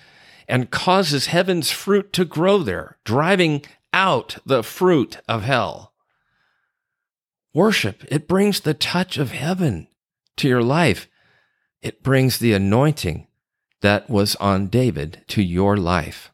and 0.48 0.69
causes 0.69 1.27
heaven's 1.27 1.72
fruit 1.72 2.13
to 2.13 2.25
grow 2.25 2.60
there, 2.60 2.98
driving 3.03 3.63
out 3.93 4.38
the 4.45 4.63
fruit 4.63 5.17
of 5.27 5.43
hell. 5.43 5.93
Worship, 7.53 8.03
it 8.10 8.27
brings 8.27 8.60
the 8.60 8.74
touch 8.74 9.17
of 9.17 9.31
heaven 9.31 9.88
to 10.38 10.48
your 10.48 10.63
life. 10.63 11.07
It 11.81 12.03
brings 12.03 12.38
the 12.38 12.53
anointing 12.53 13.27
that 13.81 14.10
was 14.10 14.36
on 14.38 14.67
David 14.67 15.24
to 15.27 15.41
your 15.41 15.77
life. 15.77 16.31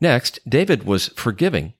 Next, 0.00 0.38
David 0.46 0.84
was 0.84 1.08
forgiving 1.08 1.72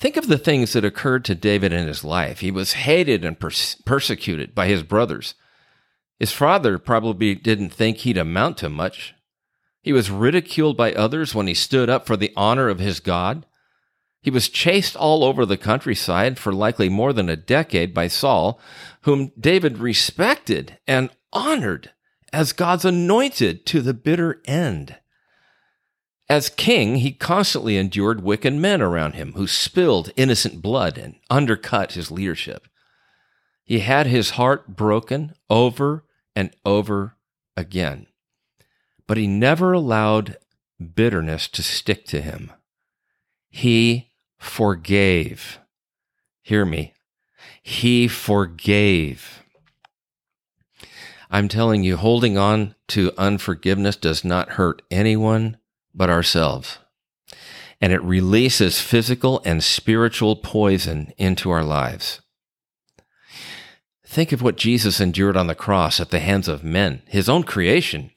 Think 0.00 0.16
of 0.16 0.28
the 0.28 0.38
things 0.38 0.72
that 0.72 0.84
occurred 0.84 1.26
to 1.26 1.34
David 1.34 1.74
in 1.74 1.86
his 1.86 2.02
life. 2.04 2.40
He 2.40 2.50
was 2.50 2.72
hated 2.72 3.22
and 3.22 3.38
pers- 3.38 3.76
persecuted 3.84 4.54
by 4.54 4.66
his 4.66 4.82
brothers. 4.82 5.34
His 6.18 6.32
father 6.32 6.78
probably 6.78 7.34
didn't 7.34 7.68
think 7.68 7.98
he'd 7.98 8.16
amount 8.16 8.56
to 8.58 8.70
much. 8.70 9.14
He 9.82 9.92
was 9.92 10.10
ridiculed 10.10 10.74
by 10.74 10.94
others 10.94 11.34
when 11.34 11.46
he 11.46 11.52
stood 11.52 11.90
up 11.90 12.06
for 12.06 12.16
the 12.16 12.32
honor 12.34 12.70
of 12.70 12.78
his 12.78 12.98
God. 12.98 13.44
He 14.22 14.30
was 14.30 14.48
chased 14.48 14.96
all 14.96 15.22
over 15.22 15.44
the 15.44 15.58
countryside 15.58 16.38
for 16.38 16.52
likely 16.54 16.88
more 16.88 17.12
than 17.12 17.28
a 17.28 17.36
decade 17.36 17.92
by 17.92 18.08
Saul, 18.08 18.58
whom 19.02 19.32
David 19.38 19.76
respected 19.76 20.78
and 20.86 21.10
honored 21.30 21.90
as 22.32 22.54
God's 22.54 22.86
anointed 22.86 23.66
to 23.66 23.82
the 23.82 23.94
bitter 23.94 24.40
end. 24.46 24.96
As 26.30 26.48
king, 26.48 26.98
he 26.98 27.10
constantly 27.10 27.76
endured 27.76 28.22
wicked 28.22 28.54
men 28.54 28.80
around 28.80 29.14
him 29.14 29.32
who 29.32 29.48
spilled 29.48 30.12
innocent 30.14 30.62
blood 30.62 30.96
and 30.96 31.16
undercut 31.28 31.94
his 31.94 32.12
leadership. 32.12 32.68
He 33.64 33.80
had 33.80 34.06
his 34.06 34.30
heart 34.30 34.76
broken 34.76 35.34
over 35.50 36.04
and 36.36 36.54
over 36.64 37.16
again, 37.56 38.06
but 39.08 39.16
he 39.16 39.26
never 39.26 39.72
allowed 39.72 40.36
bitterness 40.94 41.48
to 41.48 41.64
stick 41.64 42.06
to 42.06 42.20
him. 42.20 42.52
He 43.48 44.12
forgave. 44.38 45.58
Hear 46.42 46.64
me. 46.64 46.94
He 47.60 48.06
forgave. 48.06 49.42
I'm 51.28 51.48
telling 51.48 51.82
you, 51.82 51.96
holding 51.96 52.38
on 52.38 52.76
to 52.88 53.12
unforgiveness 53.18 53.96
does 53.96 54.24
not 54.24 54.50
hurt 54.50 54.82
anyone 54.92 55.56
but 55.94 56.10
ourselves. 56.10 56.78
And 57.80 57.92
it 57.92 58.02
releases 58.02 58.80
physical 58.80 59.40
and 59.44 59.64
spiritual 59.64 60.36
poison 60.36 61.12
into 61.16 61.50
our 61.50 61.64
lives. 61.64 62.20
Think 64.04 64.32
of 64.32 64.42
what 64.42 64.56
Jesus 64.56 65.00
endured 65.00 65.36
on 65.36 65.46
the 65.46 65.54
cross 65.54 66.00
at 66.00 66.10
the 66.10 66.18
hands 66.18 66.48
of 66.48 66.64
men, 66.64 67.02
his 67.06 67.28
own 67.28 67.44
creation, 67.44 68.10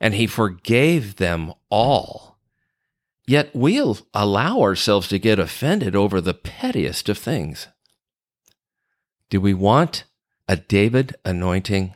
and 0.00 0.14
he 0.14 0.26
forgave 0.26 1.16
them 1.16 1.52
all. 1.70 2.38
Yet 3.26 3.50
we'll 3.54 3.98
allow 4.12 4.60
ourselves 4.60 5.06
to 5.08 5.18
get 5.18 5.38
offended 5.38 5.94
over 5.94 6.20
the 6.20 6.34
pettiest 6.34 7.08
of 7.08 7.18
things. 7.18 7.68
Do 9.30 9.40
we 9.40 9.54
want 9.54 10.04
a 10.48 10.56
David 10.56 11.14
anointing? 11.24 11.94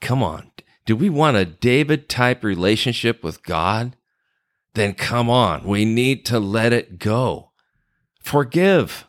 Come 0.00 0.22
on. 0.22 0.52
Do 0.86 0.96
we 0.96 1.08
want 1.08 1.36
a 1.36 1.44
David 1.44 2.08
type 2.08 2.44
relationship 2.44 3.24
with 3.24 3.42
God? 3.42 3.96
Then 4.74 4.94
come 4.94 5.30
on, 5.30 5.64
we 5.64 5.84
need 5.84 6.24
to 6.26 6.38
let 6.38 6.72
it 6.72 6.98
go. 6.98 7.52
Forgive. 8.20 9.06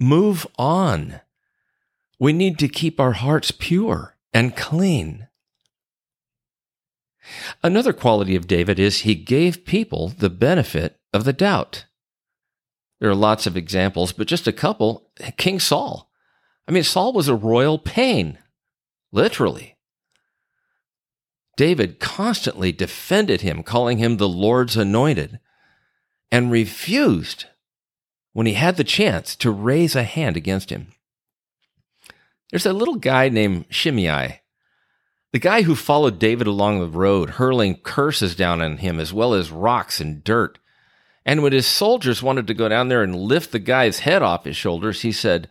Move 0.00 0.46
on. 0.58 1.20
We 2.18 2.32
need 2.32 2.58
to 2.60 2.68
keep 2.68 3.00
our 3.00 3.12
hearts 3.12 3.50
pure 3.50 4.16
and 4.32 4.56
clean. 4.56 5.28
Another 7.62 7.92
quality 7.92 8.34
of 8.36 8.46
David 8.46 8.78
is 8.78 8.98
he 8.98 9.14
gave 9.14 9.64
people 9.64 10.08
the 10.08 10.30
benefit 10.30 10.98
of 11.12 11.24
the 11.24 11.32
doubt. 11.32 11.86
There 13.00 13.10
are 13.10 13.14
lots 13.14 13.46
of 13.46 13.56
examples, 13.56 14.12
but 14.12 14.28
just 14.28 14.46
a 14.46 14.52
couple. 14.52 15.10
King 15.36 15.58
Saul. 15.58 16.10
I 16.68 16.72
mean, 16.72 16.84
Saul 16.84 17.12
was 17.12 17.28
a 17.28 17.34
royal 17.34 17.78
pain, 17.78 18.38
literally. 19.10 19.76
David 21.62 22.00
constantly 22.00 22.72
defended 22.72 23.42
him, 23.42 23.62
calling 23.62 23.98
him 23.98 24.16
the 24.16 24.28
Lord's 24.28 24.76
anointed, 24.76 25.38
and 26.28 26.50
refused 26.50 27.44
when 28.32 28.46
he 28.46 28.54
had 28.54 28.76
the 28.76 28.82
chance 28.82 29.36
to 29.36 29.52
raise 29.52 29.94
a 29.94 30.02
hand 30.02 30.36
against 30.36 30.70
him. 30.70 30.88
There's 32.50 32.66
a 32.66 32.72
little 32.72 32.96
guy 32.96 33.28
named 33.28 33.66
Shimei, 33.70 34.40
the 35.32 35.38
guy 35.38 35.62
who 35.62 35.76
followed 35.76 36.18
David 36.18 36.48
along 36.48 36.80
the 36.80 36.88
road, 36.88 37.30
hurling 37.30 37.76
curses 37.76 38.34
down 38.34 38.60
on 38.60 38.78
him 38.78 38.98
as 38.98 39.12
well 39.12 39.32
as 39.32 39.52
rocks 39.52 40.00
and 40.00 40.24
dirt. 40.24 40.58
And 41.24 41.44
when 41.44 41.52
his 41.52 41.68
soldiers 41.68 42.24
wanted 42.24 42.48
to 42.48 42.54
go 42.54 42.68
down 42.68 42.88
there 42.88 43.04
and 43.04 43.14
lift 43.14 43.52
the 43.52 43.60
guy's 43.60 44.00
head 44.00 44.20
off 44.20 44.46
his 44.46 44.56
shoulders, 44.56 45.02
he 45.02 45.12
said, 45.12 45.48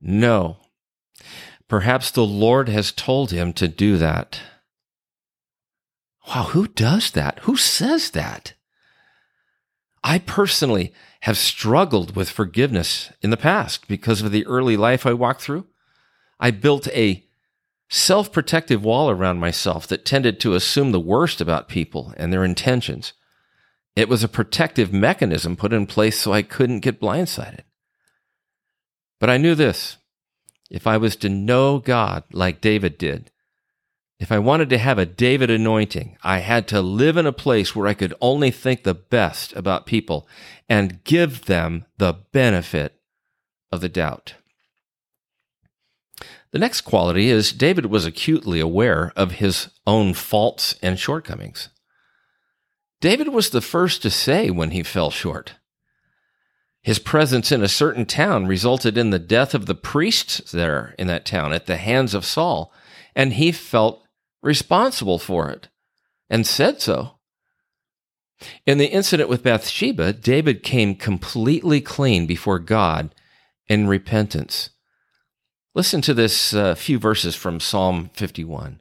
No. 0.00 0.56
Perhaps 1.68 2.10
the 2.10 2.26
Lord 2.26 2.68
has 2.68 2.90
told 2.90 3.30
him 3.30 3.52
to 3.52 3.68
do 3.68 3.98
that. 3.98 4.40
Wow, 6.28 6.44
who 6.50 6.68
does 6.68 7.10
that? 7.12 7.38
Who 7.40 7.56
says 7.56 8.10
that? 8.10 8.52
I 10.04 10.18
personally 10.18 10.92
have 11.20 11.38
struggled 11.38 12.14
with 12.14 12.30
forgiveness 12.30 13.10
in 13.22 13.30
the 13.30 13.36
past 13.36 13.88
because 13.88 14.22
of 14.22 14.30
the 14.30 14.46
early 14.46 14.76
life 14.76 15.06
I 15.06 15.14
walked 15.14 15.40
through. 15.40 15.66
I 16.38 16.50
built 16.50 16.86
a 16.88 17.24
self 17.88 18.30
protective 18.30 18.84
wall 18.84 19.10
around 19.10 19.40
myself 19.40 19.86
that 19.88 20.04
tended 20.04 20.38
to 20.40 20.54
assume 20.54 20.92
the 20.92 21.00
worst 21.00 21.40
about 21.40 21.68
people 21.68 22.12
and 22.16 22.32
their 22.32 22.44
intentions. 22.44 23.14
It 23.96 24.08
was 24.08 24.22
a 24.22 24.28
protective 24.28 24.92
mechanism 24.92 25.56
put 25.56 25.72
in 25.72 25.86
place 25.86 26.20
so 26.20 26.32
I 26.32 26.42
couldn't 26.42 26.80
get 26.80 27.00
blindsided. 27.00 27.62
But 29.18 29.30
I 29.30 29.38
knew 29.38 29.54
this 29.54 29.96
if 30.70 30.86
I 30.86 30.98
was 30.98 31.16
to 31.16 31.28
know 31.28 31.78
God 31.78 32.24
like 32.32 32.60
David 32.60 32.98
did, 32.98 33.30
if 34.18 34.32
I 34.32 34.38
wanted 34.38 34.68
to 34.70 34.78
have 34.78 34.98
a 34.98 35.06
David 35.06 35.48
anointing, 35.48 36.18
I 36.24 36.38
had 36.38 36.66
to 36.68 36.82
live 36.82 37.16
in 37.16 37.26
a 37.26 37.32
place 37.32 37.76
where 37.76 37.86
I 37.86 37.94
could 37.94 38.14
only 38.20 38.50
think 38.50 38.82
the 38.82 38.94
best 38.94 39.52
about 39.54 39.86
people 39.86 40.26
and 40.68 41.02
give 41.04 41.44
them 41.44 41.84
the 41.98 42.14
benefit 42.32 42.94
of 43.70 43.80
the 43.80 43.88
doubt. 43.88 44.34
The 46.50 46.58
next 46.58 46.80
quality 46.80 47.30
is 47.30 47.52
David 47.52 47.86
was 47.86 48.06
acutely 48.06 48.58
aware 48.58 49.12
of 49.14 49.32
his 49.32 49.68
own 49.86 50.14
faults 50.14 50.74
and 50.82 50.98
shortcomings. 50.98 51.68
David 53.00 53.28
was 53.28 53.50
the 53.50 53.60
first 53.60 54.02
to 54.02 54.10
say 54.10 54.50
when 54.50 54.70
he 54.70 54.82
fell 54.82 55.10
short. 55.10 55.54
His 56.82 56.98
presence 56.98 57.52
in 57.52 57.62
a 57.62 57.68
certain 57.68 58.06
town 58.06 58.46
resulted 58.46 58.96
in 58.96 59.10
the 59.10 59.18
death 59.18 59.54
of 59.54 59.66
the 59.66 59.74
priests 59.74 60.50
there 60.50 60.94
in 60.98 61.06
that 61.06 61.26
town 61.26 61.52
at 61.52 61.66
the 61.66 61.76
hands 61.76 62.14
of 62.14 62.24
Saul, 62.24 62.72
and 63.14 63.34
he 63.34 63.52
felt 63.52 64.07
responsible 64.42 65.18
for 65.18 65.50
it 65.50 65.68
and 66.30 66.46
said 66.46 66.80
so. 66.80 67.18
In 68.66 68.78
the 68.78 68.86
incident 68.86 69.28
with 69.28 69.42
Bathsheba, 69.42 70.12
David 70.12 70.62
came 70.62 70.94
completely 70.94 71.80
clean 71.80 72.26
before 72.26 72.58
God 72.58 73.14
in 73.66 73.88
repentance. 73.88 74.70
Listen 75.74 76.00
to 76.02 76.14
this 76.14 76.54
uh, 76.54 76.74
few 76.74 76.98
verses 76.98 77.34
from 77.34 77.60
Psalm 77.60 78.10
51. 78.14 78.80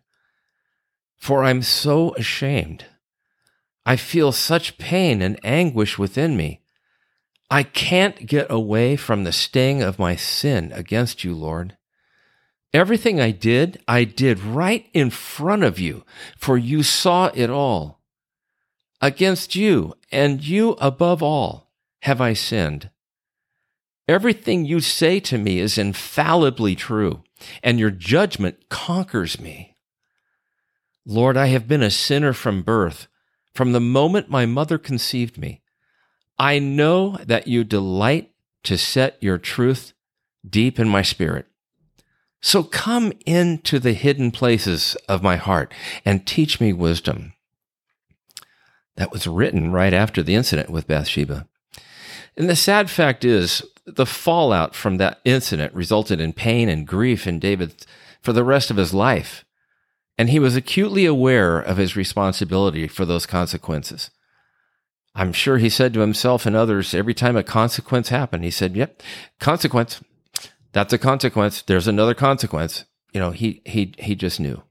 For 1.16 1.44
I'm 1.44 1.62
so 1.62 2.14
ashamed. 2.16 2.86
I 3.86 3.96
feel 3.96 4.32
such 4.32 4.78
pain 4.78 5.22
and 5.22 5.40
anguish 5.44 5.98
within 5.98 6.38
me. 6.38 6.62
I 7.50 7.64
can't 7.64 8.26
get 8.26 8.48
away 8.50 8.98
from 8.98 9.24
the 9.24 9.32
sting 9.32 9.82
of 9.82 10.00
my 10.00 10.16
sin 10.16 10.72
against 10.74 11.24
you, 11.24 11.34
Lord. 11.34 11.77
Everything 12.74 13.20
I 13.20 13.32
did, 13.32 13.82
I 13.88 14.04
did 14.04 14.40
right 14.40 14.88
in 14.94 15.10
front 15.10 15.64
of 15.64 15.80
you, 15.80 16.04
for 16.38 16.58
you 16.58 16.84
saw 16.84 17.32
it 17.34 17.50
all. 17.50 18.02
Against 19.02 19.56
you, 19.56 19.94
and 20.12 20.44
you 20.44 20.72
above 20.74 21.24
all, 21.24 21.72
have 22.02 22.20
I 22.20 22.34
sinned. 22.34 22.90
Everything 24.08 24.66
you 24.66 24.80
say 24.80 25.20
to 25.22 25.38
me 25.38 25.60
is 25.60 25.78
infallibly 25.78 26.76
true, 26.76 27.24
and 27.64 27.80
your 27.80 27.92
judgment 27.92 28.70
conquers 28.70 29.40
me. 29.40 29.76
Lord, 31.06 31.38
I 31.38 31.48
have 31.48 31.68
been 31.68 31.84
a 31.84 31.90
sinner 31.90 32.34
from 32.34 32.64
birth, 32.64 33.08
from 33.54 33.72
the 33.72 33.80
moment 33.80 34.30
my 34.30 34.46
mother 34.46 34.78
conceived 34.78 35.38
me. 35.38 35.62
I 36.38 36.60
know 36.60 37.18
that 37.26 37.48
you 37.48 37.64
delight 37.64 38.32
to 38.64 38.78
set 38.78 39.18
your 39.22 39.38
truth 39.38 39.94
deep 40.48 40.80
in 40.80 40.88
my 40.88 41.02
spirit. 41.02 41.48
So 42.42 42.64
come 42.64 43.14
into 43.26 43.80
the 43.80 43.94
hidden 43.94 44.32
places 44.32 44.96
of 45.10 45.24
my 45.24 45.38
heart 45.38 45.74
and 46.06 46.26
teach 46.26 46.62
me 46.62 46.72
wisdom. 46.74 47.34
That 48.96 49.12
was 49.12 49.28
written 49.28 49.72
right 49.72 49.94
after 49.94 50.24
the 50.24 50.36
incident 50.36 50.70
with 50.70 50.88
Bathsheba. 50.88 51.48
And 52.36 52.50
the 52.50 52.56
sad 52.56 52.90
fact 52.90 53.26
is, 53.26 53.64
the 53.86 54.06
fallout 54.06 54.76
from 54.76 54.98
that 54.98 55.20
incident 55.24 55.74
resulted 55.74 56.20
in 56.20 56.34
pain 56.34 56.70
and 56.70 56.86
grief 56.86 57.26
in 57.26 57.40
David 57.40 57.86
for 58.22 58.34
the 58.34 58.44
rest 58.44 58.70
of 58.70 58.78
his 58.78 58.94
life. 58.94 59.46
And 60.18 60.30
he 60.30 60.40
was 60.40 60.56
acutely 60.56 61.06
aware 61.06 61.60
of 61.60 61.78
his 61.78 61.96
responsibility 61.96 62.88
for 62.88 63.06
those 63.06 63.26
consequences. 63.26 64.10
I'm 65.16 65.34
sure 65.34 65.58
he 65.58 65.70
said 65.70 65.94
to 65.94 66.02
himself 66.02 66.46
and 66.46 66.56
others 66.56 66.94
every 66.94 67.14
time 67.14 67.36
a 67.36 67.44
consequence 67.44 68.10
happened, 68.10 68.44
he 68.44 68.52
said, 68.52 68.76
Yep, 68.76 69.02
consequence. 69.40 70.02
That's 70.78 70.94
a 70.94 71.00
consequence. 71.00 71.64
There's 71.64 71.88
another 71.88 72.14
consequence. 72.14 72.86
You 73.12 73.20
know, 73.20 73.32
he 73.32 73.64
he 73.66 73.96
he 73.98 74.14
just 74.14 74.40
knew. 74.40 74.62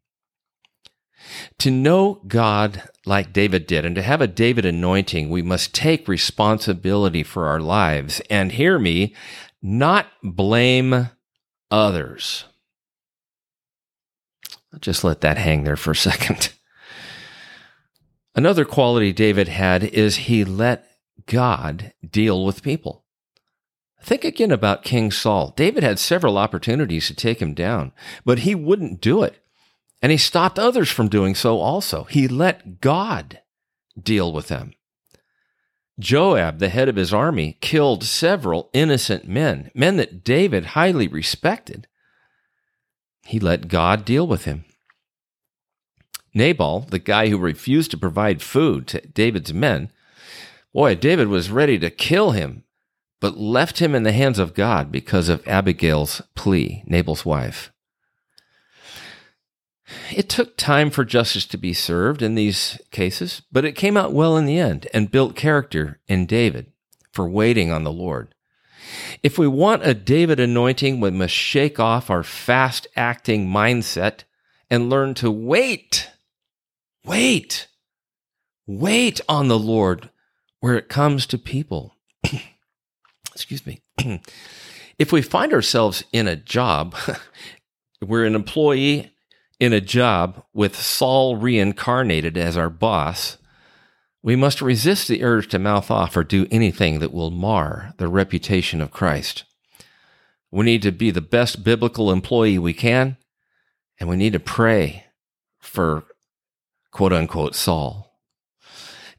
To 1.58 1.70
know 1.72 2.22
God 2.28 2.88
like 3.04 3.32
David 3.32 3.66
did 3.66 3.84
and 3.84 3.96
to 3.96 4.02
have 4.02 4.20
a 4.20 4.28
David 4.28 4.64
anointing, 4.64 5.30
we 5.30 5.42
must 5.42 5.74
take 5.74 6.06
responsibility 6.06 7.24
for 7.24 7.48
our 7.48 7.58
lives 7.58 8.22
and 8.30 8.52
hear 8.52 8.78
me, 8.78 9.16
not 9.60 10.06
blame 10.22 11.08
others. 11.72 12.44
I'll 14.72 14.78
just 14.78 15.02
let 15.02 15.22
that 15.22 15.38
hang 15.38 15.64
there 15.64 15.74
for 15.74 15.90
a 15.90 15.96
second. 15.96 16.52
Another 18.36 18.64
quality 18.64 19.12
David 19.12 19.48
had 19.48 19.82
is 19.82 20.14
he 20.14 20.44
let 20.44 20.86
God 21.26 21.92
deal 22.08 22.44
with 22.44 22.62
people. 22.62 23.05
Think 24.06 24.24
again 24.24 24.52
about 24.52 24.84
King 24.84 25.10
Saul. 25.10 25.52
David 25.56 25.82
had 25.82 25.98
several 25.98 26.38
opportunities 26.38 27.08
to 27.08 27.14
take 27.14 27.42
him 27.42 27.54
down, 27.54 27.90
but 28.24 28.38
he 28.40 28.54
wouldn't 28.54 29.00
do 29.00 29.24
it. 29.24 29.42
And 30.00 30.12
he 30.12 30.16
stopped 30.16 30.60
others 30.60 30.88
from 30.88 31.08
doing 31.08 31.34
so 31.34 31.58
also. 31.58 32.04
He 32.04 32.28
let 32.28 32.80
God 32.80 33.40
deal 34.00 34.32
with 34.32 34.46
them. 34.46 34.74
Joab, 35.98 36.60
the 36.60 36.68
head 36.68 36.88
of 36.88 36.94
his 36.94 37.12
army, 37.12 37.58
killed 37.60 38.04
several 38.04 38.70
innocent 38.72 39.26
men, 39.26 39.72
men 39.74 39.96
that 39.96 40.22
David 40.22 40.66
highly 40.66 41.08
respected. 41.08 41.88
He 43.24 43.40
let 43.40 43.66
God 43.66 44.04
deal 44.04 44.28
with 44.28 44.44
him. 44.44 44.66
Nabal, 46.32 46.78
the 46.78 47.00
guy 47.00 47.28
who 47.28 47.38
refused 47.38 47.90
to 47.90 47.98
provide 47.98 48.40
food 48.40 48.86
to 48.86 49.00
David's 49.00 49.52
men, 49.52 49.90
boy, 50.72 50.94
David 50.94 51.26
was 51.26 51.50
ready 51.50 51.76
to 51.80 51.90
kill 51.90 52.30
him, 52.30 52.62
but 53.20 53.38
left 53.38 53.79
him 53.81 53.94
in 53.94 54.02
the 54.02 54.12
hands 54.12 54.38
of 54.38 54.55
God 54.55 54.92
because 54.92 55.29
of 55.29 55.46
Abigail's 55.46 56.22
plea, 56.35 56.83
Nabal's 56.87 57.24
wife. 57.24 57.72
It 60.14 60.29
took 60.29 60.57
time 60.57 60.90
for 60.90 61.05
justice 61.05 61.46
to 61.46 61.57
be 61.57 61.72
served 61.72 62.20
in 62.20 62.35
these 62.35 62.81
cases, 62.90 63.42
but 63.52 63.64
it 63.64 63.72
came 63.72 63.96
out 63.96 64.12
well 64.12 64.37
in 64.37 64.44
the 64.44 64.59
end 64.59 64.88
and 64.92 65.11
built 65.11 65.37
character 65.37 66.00
in 66.09 66.26
David 66.26 66.72
for 67.12 67.29
waiting 67.29 67.70
on 67.70 67.85
the 67.85 67.92
Lord. 67.92 68.35
If 69.22 69.38
we 69.38 69.46
want 69.46 69.87
a 69.87 69.94
David 69.94 70.40
anointing, 70.40 71.00
we 71.00 71.11
must 71.11 71.35
shake 71.35 71.81
off 71.81 72.11
our 72.11 72.22
fast 72.22 72.87
acting 72.96 73.48
mindset 73.48 74.24
and 74.70 74.90
learn 74.90 75.14
to 75.14 75.31
wait. 75.31 76.09
Wait. 77.05 77.68
Wait 78.66 79.20
on 79.29 79.48
the 79.48 79.59
Lord 79.59 80.11
where 80.61 80.76
it 80.76 80.88
comes 80.88 81.26
to 81.26 81.38
people. 81.38 81.94
Excuse 83.37 83.66
me. 83.66 83.83
if 84.99 85.12
we 85.12 85.20
find 85.20 85.53
ourselves 85.53 86.05
in 86.11 86.27
a 86.27 86.37
job, 86.37 86.96
we're 88.01 88.25
an 88.25 88.35
employee 88.35 89.12
in 89.61 89.75
a 89.75 89.81
job 89.81 90.42
with 90.55 90.75
Saul 90.75 91.37
reincarnated 91.37 92.38
as 92.38 92.57
our 92.57 92.70
boss, 92.70 93.37
we 94.22 94.37
must 94.37 94.62
resist 94.62 95.07
the 95.07 95.22
urge 95.22 95.49
to 95.49 95.59
mouth 95.59 95.90
off 95.90 96.16
or 96.16 96.25
do 96.25 96.46
anything 96.51 96.99
that 97.01 97.12
will 97.12 97.31
mar 97.31 97.92
the 97.99 98.09
reputation 98.09 98.81
of 98.81 98.90
Christ. 98.90 99.44
We 100.51 100.64
need 100.64 100.83
to 100.83 100.92
be 100.92 101.11
the 101.11 101.20
best 101.20 101.62
biblical 101.62 102.11
employee 102.11 102.59
we 102.59 102.72
can, 102.72 103.18
and 104.01 104.09
we 104.09 104.16
need 104.16 104.33
to 104.33 104.40
pray 104.40 105.05
for 105.59 106.05
quote 106.90 107.12
unquote 107.12 107.55
Saul. 107.55 108.15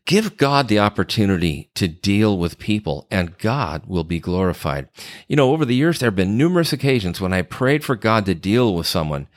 Give 0.08 0.38
God 0.38 0.70
the 0.70 0.80
opportunity 0.80 1.70
to 1.76 1.90
deal 1.90 2.38
with 2.38 2.60
people 2.60 3.08
and 3.12 3.38
God 3.38 3.84
will 3.88 4.06
be 4.06 4.22
glorified. 4.22 4.88
You 5.28 5.36
know, 5.36 5.52
over 5.52 5.66
the 5.66 5.76
years, 5.76 6.00
there 6.00 6.08
have 6.08 6.16
been 6.16 6.38
numerous 6.38 6.72
occasions 6.72 7.20
when 7.20 7.34
I 7.34 7.42
prayed 7.42 7.84
for 7.84 7.98
God 7.98 8.26
to 8.26 8.34
deal 8.34 8.74
with 8.74 8.88
someone 8.88 9.28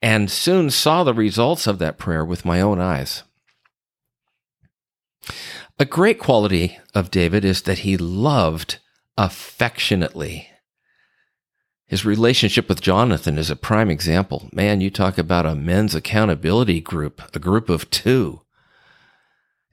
and 0.00 0.30
soon 0.30 0.70
saw 0.70 1.02
the 1.02 1.12
results 1.12 1.66
of 1.66 1.80
that 1.80 1.98
prayer 1.98 2.24
with 2.24 2.44
my 2.44 2.60
own 2.60 2.80
eyes. 2.80 3.24
A 5.80 5.84
great 5.84 6.20
quality 6.20 6.78
of 6.94 7.10
David 7.10 7.44
is 7.44 7.62
that 7.62 7.78
he 7.78 7.96
loved 7.96 8.78
affectionately. 9.18 10.48
His 11.88 12.04
relationship 12.04 12.68
with 12.68 12.80
Jonathan 12.80 13.36
is 13.36 13.50
a 13.50 13.56
prime 13.56 13.90
example. 13.90 14.48
Man, 14.52 14.80
you 14.80 14.90
talk 14.90 15.18
about 15.18 15.44
a 15.44 15.56
men's 15.56 15.96
accountability 15.96 16.80
group, 16.80 17.20
a 17.34 17.40
group 17.40 17.68
of 17.68 17.90
two. 17.90 18.42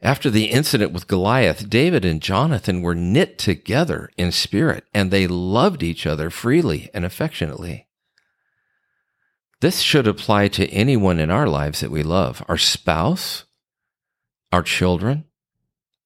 After 0.02 0.30
the 0.30 0.46
incident 0.46 0.92
with 0.92 1.08
Goliath, 1.08 1.70
David 1.70 2.06
and 2.06 2.22
Jonathan 2.22 2.82
were 2.82 2.94
knit 2.94 3.38
together 3.38 4.12
in 4.16 4.32
spirit 4.32 4.84
and 4.94 5.10
they 5.10 5.26
loved 5.26 5.82
each 5.82 6.06
other 6.06 6.30
freely 6.30 6.90
and 6.94 7.04
affectionately. 7.04 7.88
This 9.60 9.80
should 9.80 10.08
apply 10.08 10.50
to 10.50 10.70
anyone 10.70 11.20
in 11.20 11.32
our 11.32 11.48
lives 11.48 11.80
that 11.80 11.90
we 11.90 12.04
love 12.04 12.44
our 12.48 12.60
spouse, 12.60 13.46
our 14.52 14.62
children, 14.62 15.26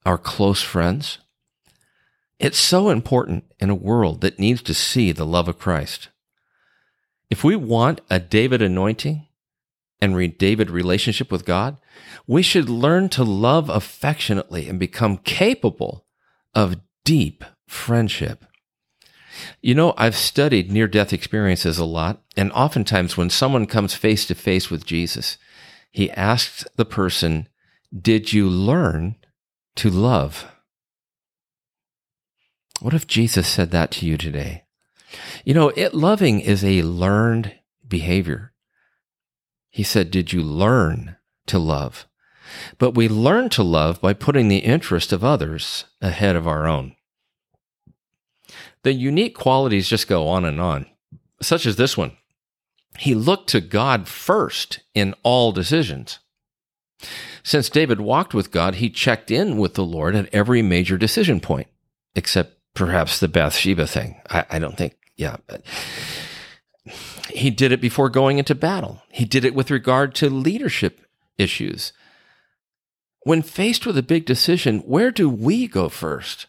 our 0.05 0.17
close 0.17 0.61
friends. 0.61 1.17
It's 2.39 2.57
so 2.57 2.89
important 2.89 3.43
in 3.59 3.69
a 3.69 3.75
world 3.75 4.21
that 4.21 4.39
needs 4.39 4.61
to 4.63 4.73
see 4.73 5.11
the 5.11 5.25
love 5.25 5.49
of 5.49 5.59
Christ. 5.59 6.07
If 7.29 7.43
we 7.43 7.55
want 7.55 8.01
a 8.09 8.19
David 8.19 8.61
anointing, 8.61 9.27
and 10.01 10.37
David 10.37 10.71
relationship 10.71 11.31
with 11.31 11.45
God, 11.45 11.77
we 12.27 12.41
should 12.41 12.69
learn 12.69 13.09
to 13.09 13.23
love 13.23 13.69
affectionately 13.69 14.67
and 14.67 14.79
become 14.79 15.17
capable 15.17 16.05
of 16.53 16.79
deep 17.03 17.43
friendship. 17.67 18.45
You 19.61 19.75
know, 19.75 19.93
I've 19.97 20.15
studied 20.15 20.71
near 20.71 20.87
death 20.87 21.13
experiences 21.13 21.77
a 21.77 21.85
lot, 21.85 22.21
and 22.35 22.51
oftentimes 22.51 23.17
when 23.17 23.29
someone 23.29 23.65
comes 23.65 23.93
face 23.93 24.25
to 24.27 24.35
face 24.35 24.69
with 24.69 24.85
Jesus, 24.85 25.37
he 25.91 26.11
asks 26.11 26.65
the 26.75 26.85
person, 26.85 27.47
Did 27.97 28.33
you 28.33 28.47
learn 28.47 29.15
to 29.75 29.89
love? 29.89 30.47
What 32.81 32.93
if 32.93 33.07
Jesus 33.07 33.47
said 33.47 33.71
that 33.71 33.91
to 33.91 34.05
you 34.05 34.17
today? 34.17 34.63
You 35.43 35.53
know, 35.53 35.69
it, 35.69 35.93
loving 35.93 36.39
is 36.39 36.63
a 36.63 36.81
learned 36.83 37.53
behavior. 37.87 38.53
He 39.69 39.83
said, 39.83 40.11
Did 40.11 40.33
you 40.33 40.41
learn 40.41 41.17
to 41.47 41.59
love? 41.59 42.07
But 42.77 42.95
we 42.95 43.07
learn 43.07 43.49
to 43.49 43.63
love 43.63 44.01
by 44.01 44.13
putting 44.13 44.47
the 44.47 44.57
interest 44.57 45.13
of 45.13 45.23
others 45.23 45.85
ahead 46.01 46.35
of 46.35 46.47
our 46.47 46.67
own. 46.67 46.95
The 48.83 48.93
unique 48.93 49.35
qualities 49.35 49.87
just 49.87 50.07
go 50.07 50.27
on 50.27 50.43
and 50.43 50.59
on, 50.59 50.87
such 51.41 51.65
as 51.65 51.75
this 51.75 51.95
one. 51.95 52.17
He 52.97 53.15
looked 53.15 53.49
to 53.49 53.61
God 53.61 54.07
first 54.07 54.81
in 54.93 55.15
all 55.23 55.51
decisions. 55.51 56.19
Since 57.43 57.69
David 57.69 58.01
walked 58.01 58.33
with 58.33 58.51
God, 58.51 58.75
he 58.75 58.89
checked 58.89 59.31
in 59.31 59.57
with 59.57 59.75
the 59.75 59.85
Lord 59.85 60.15
at 60.15 60.33
every 60.33 60.61
major 60.61 60.97
decision 60.97 61.39
point, 61.39 61.67
except 62.15 62.57
perhaps 62.73 63.19
the 63.19 63.27
Bathsheba 63.27 63.87
thing. 63.87 64.21
I, 64.29 64.45
I 64.51 64.59
don't 64.59 64.77
think, 64.77 64.97
yeah. 65.15 65.37
But 65.47 65.63
he 67.29 67.49
did 67.49 67.71
it 67.71 67.81
before 67.81 68.09
going 68.09 68.37
into 68.37 68.53
battle. 68.53 69.01
He 69.09 69.25
did 69.25 69.45
it 69.45 69.55
with 69.55 69.71
regard 69.71 70.13
to 70.15 70.29
leadership 70.29 71.01
issues. 71.41 71.91
When 73.23 73.41
faced 73.41 73.85
with 73.85 73.97
a 73.97 74.03
big 74.03 74.25
decision, 74.25 74.79
where 74.79 75.11
do 75.11 75.29
we 75.29 75.67
go 75.67 75.89
first? 75.89 76.47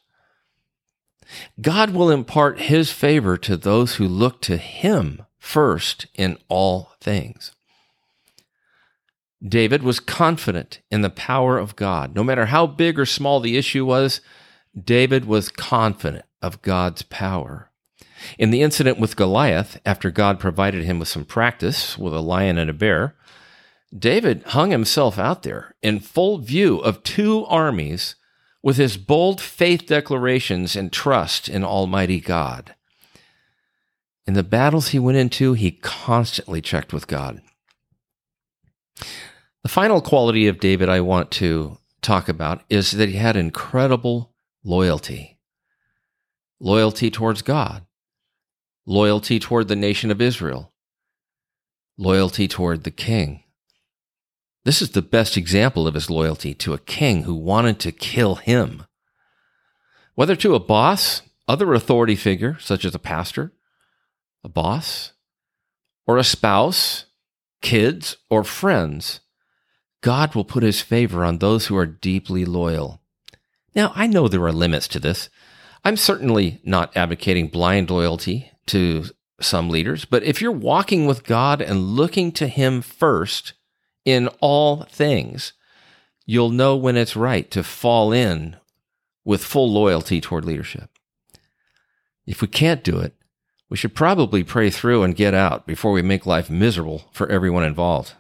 God 1.61 1.91
will 1.91 2.11
impart 2.11 2.61
his 2.61 2.91
favor 2.93 3.37
to 3.39 3.57
those 3.57 3.97
who 3.97 4.07
look 4.07 4.41
to 4.43 4.57
him 4.57 5.23
first 5.39 6.07
in 6.15 6.39
all 6.49 6.93
things. 7.01 7.53
David 9.47 9.83
was 9.83 9.99
confident 9.99 10.81
in 10.91 11.03
the 11.03 11.11
power 11.11 11.59
of 11.59 11.75
God. 11.75 12.15
No 12.15 12.23
matter 12.23 12.47
how 12.47 12.67
big 12.67 12.99
or 12.99 13.07
small 13.07 13.41
the 13.41 13.57
issue 13.57 13.85
was, 13.85 14.21
David 14.81 15.25
was 15.25 15.49
confident 15.49 16.25
of 16.41 16.63
God's 16.63 17.03
power. 17.03 17.71
In 18.39 18.51
the 18.51 18.63
incident 18.63 19.01
with 19.01 19.17
Goliath, 19.17 19.81
after 19.85 20.11
God 20.11 20.39
provided 20.39 20.85
him 20.85 21.01
with 21.01 21.09
some 21.09 21.25
practice 21.25 21.99
with 21.99 22.15
a 22.15 22.21
lion 22.21 22.57
and 22.57 22.71
a 22.71 22.75
bear, 22.75 23.17
David 23.97 24.43
hung 24.49 24.71
himself 24.71 25.19
out 25.19 25.43
there 25.43 25.75
in 25.83 26.01
full 26.01 26.39
view 26.39 26.79
of 26.79 27.03
two 27.03 27.45
armies 27.47 28.15
with 28.63 28.77
his 28.77 28.97
bold 28.97 29.41
faith 29.41 29.87
declarations 29.87 30.77
and 30.77 30.93
trust 30.93 31.49
in 31.49 31.65
Almighty 31.65 32.21
God. 32.21 32.75
In 34.27 34.35
the 34.35 34.45
battles 34.45 34.89
he 34.89 34.99
went 34.99 35.19
into, 35.19 35.53
he 35.53 35.73
constantly 35.73 36.61
checked 36.61 36.93
with 36.93 37.07
God. 37.07 37.43
The 39.63 39.69
final 39.69 40.01
quality 40.01 40.47
of 40.47 40.61
David 40.61 40.89
I 40.89 41.01
want 41.01 41.31
to 41.33 41.79
talk 42.01 42.29
about 42.29 42.63
is 42.69 42.93
that 42.93 43.09
he 43.09 43.17
had 43.17 43.37
incredible 43.37 44.33
loyalty. 44.65 45.39
Loyalty 46.61 47.11
towards 47.11 47.43
God, 47.43 47.85
loyalty 48.87 49.41
toward 49.41 49.67
the 49.67 49.77
nation 49.77 50.13
of 50.13 50.21
Israel, 50.21 50.73
loyalty 51.99 52.47
toward 52.47 52.85
the 52.85 52.91
king. 52.93 53.43
This 54.65 54.81
is 54.81 54.91
the 54.91 55.03
best 55.03 55.37
example 55.37 55.87
of 55.87 55.95
his 55.95 56.11
loyalty 56.11 56.55
to 56.55 56.73
a 56.73 56.79
king 56.79 57.25
who 57.25 57.35
wanted 57.35 57.81
to 57.81 57.93
kill 57.93 58.37
him. 58.37 58.85
Whether 60.15 60.37
to 60.37 60.55
a 60.55 60.61
boss, 60.61 61.23
other 61.49 61.75
authority 61.75 62.15
figure, 62.15 62.59
such 62.61 62.85
as 62.85 62.95
a 62.95 63.01
pastor, 63.01 63.53
a 64.45 64.49
boss, 64.49 65.13
or 66.07 66.17
a 66.17 66.25
spouse, 66.25 67.07
kids, 67.61 68.17
or 68.31 68.45
friends, 68.45 69.21
God 70.01 70.35
will 70.35 70.45
put 70.45 70.63
his 70.63 70.81
favor 70.81 71.25
on 71.25 71.39
those 71.39 71.67
who 71.67 71.77
are 71.77 71.87
deeply 71.87 72.45
loyal. 72.45 73.01
Now, 73.75 73.93
I 73.95 74.07
know 74.07 74.29
there 74.29 74.45
are 74.45 74.53
limits 74.53 74.87
to 74.89 75.01
this. 75.01 75.29
I'm 75.85 75.97
certainly 75.97 76.61
not 76.65 76.97
advocating 76.97 77.49
blind 77.49 77.91
loyalty 77.91 78.51
to 78.67 79.07
some 79.41 79.71
leaders, 79.71 80.05
but 80.05 80.23
if 80.23 80.41
you're 80.41 80.53
walking 80.53 81.07
with 81.07 81.25
God 81.25 81.61
and 81.61 81.97
looking 81.97 82.31
to 82.33 82.47
Him 82.47 82.81
first 82.83 83.55
in 84.05 84.29
all 84.41 84.85
things, 84.85 85.53
you'll 86.27 86.51
know 86.51 86.77
when 86.77 86.97
it's 86.97 87.17
right 87.17 87.51
to 87.51 87.63
fall 87.63 88.13
in 88.13 88.57
with 89.25 89.45
full 89.45 89.71
loyalty 89.71 90.21
toward 90.21 90.45
leadership. 90.45 90.91
If 92.27 92.41
we 92.41 92.49
can't 92.49 92.85
do 92.85 92.99
it, 92.99 93.15
we 93.69 93.77
should 93.77 93.95
probably 93.95 94.45
pray 94.45 94.71
through 94.71 95.03
and 95.03 95.17
get 95.17 95.35
out 95.35 95.67
before 95.67 95.93
we 95.93 96.03
make 96.03 96.27
life 96.27 96.51
miserable 96.51 97.09
for 97.13 97.29
everyone 97.29 97.65
involved. 97.65 98.13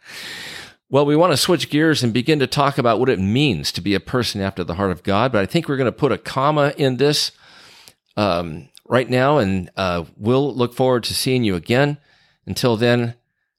well, 0.88 1.04
we 1.04 1.16
want 1.16 1.32
to 1.32 1.36
switch 1.36 1.70
gears 1.70 2.02
and 2.02 2.12
begin 2.12 2.38
to 2.38 2.46
talk 2.46 2.78
about 2.78 2.98
what 2.98 3.08
it 3.08 3.18
means 3.18 3.70
to 3.72 3.80
be 3.80 3.94
a 3.94 4.00
person 4.00 4.40
after 4.40 4.64
the 4.64 4.74
heart 4.74 4.90
of 4.90 5.02
God, 5.02 5.32
but 5.32 5.42
I 5.42 5.46
think 5.46 5.68
we're 5.68 5.76
going 5.76 5.86
to 5.86 5.92
put 5.92 6.12
a 6.12 6.18
comma 6.18 6.72
in 6.76 6.96
this. 6.96 7.32
Um, 8.16 8.68
right 8.88 9.08
now, 9.08 9.38
and 9.38 9.70
uh, 9.76 10.04
we'll 10.16 10.54
look 10.54 10.74
forward 10.74 11.04
to 11.04 11.14
seeing 11.14 11.44
you 11.44 11.54
again. 11.54 11.98
Until 12.46 12.76
then, 12.76 13.14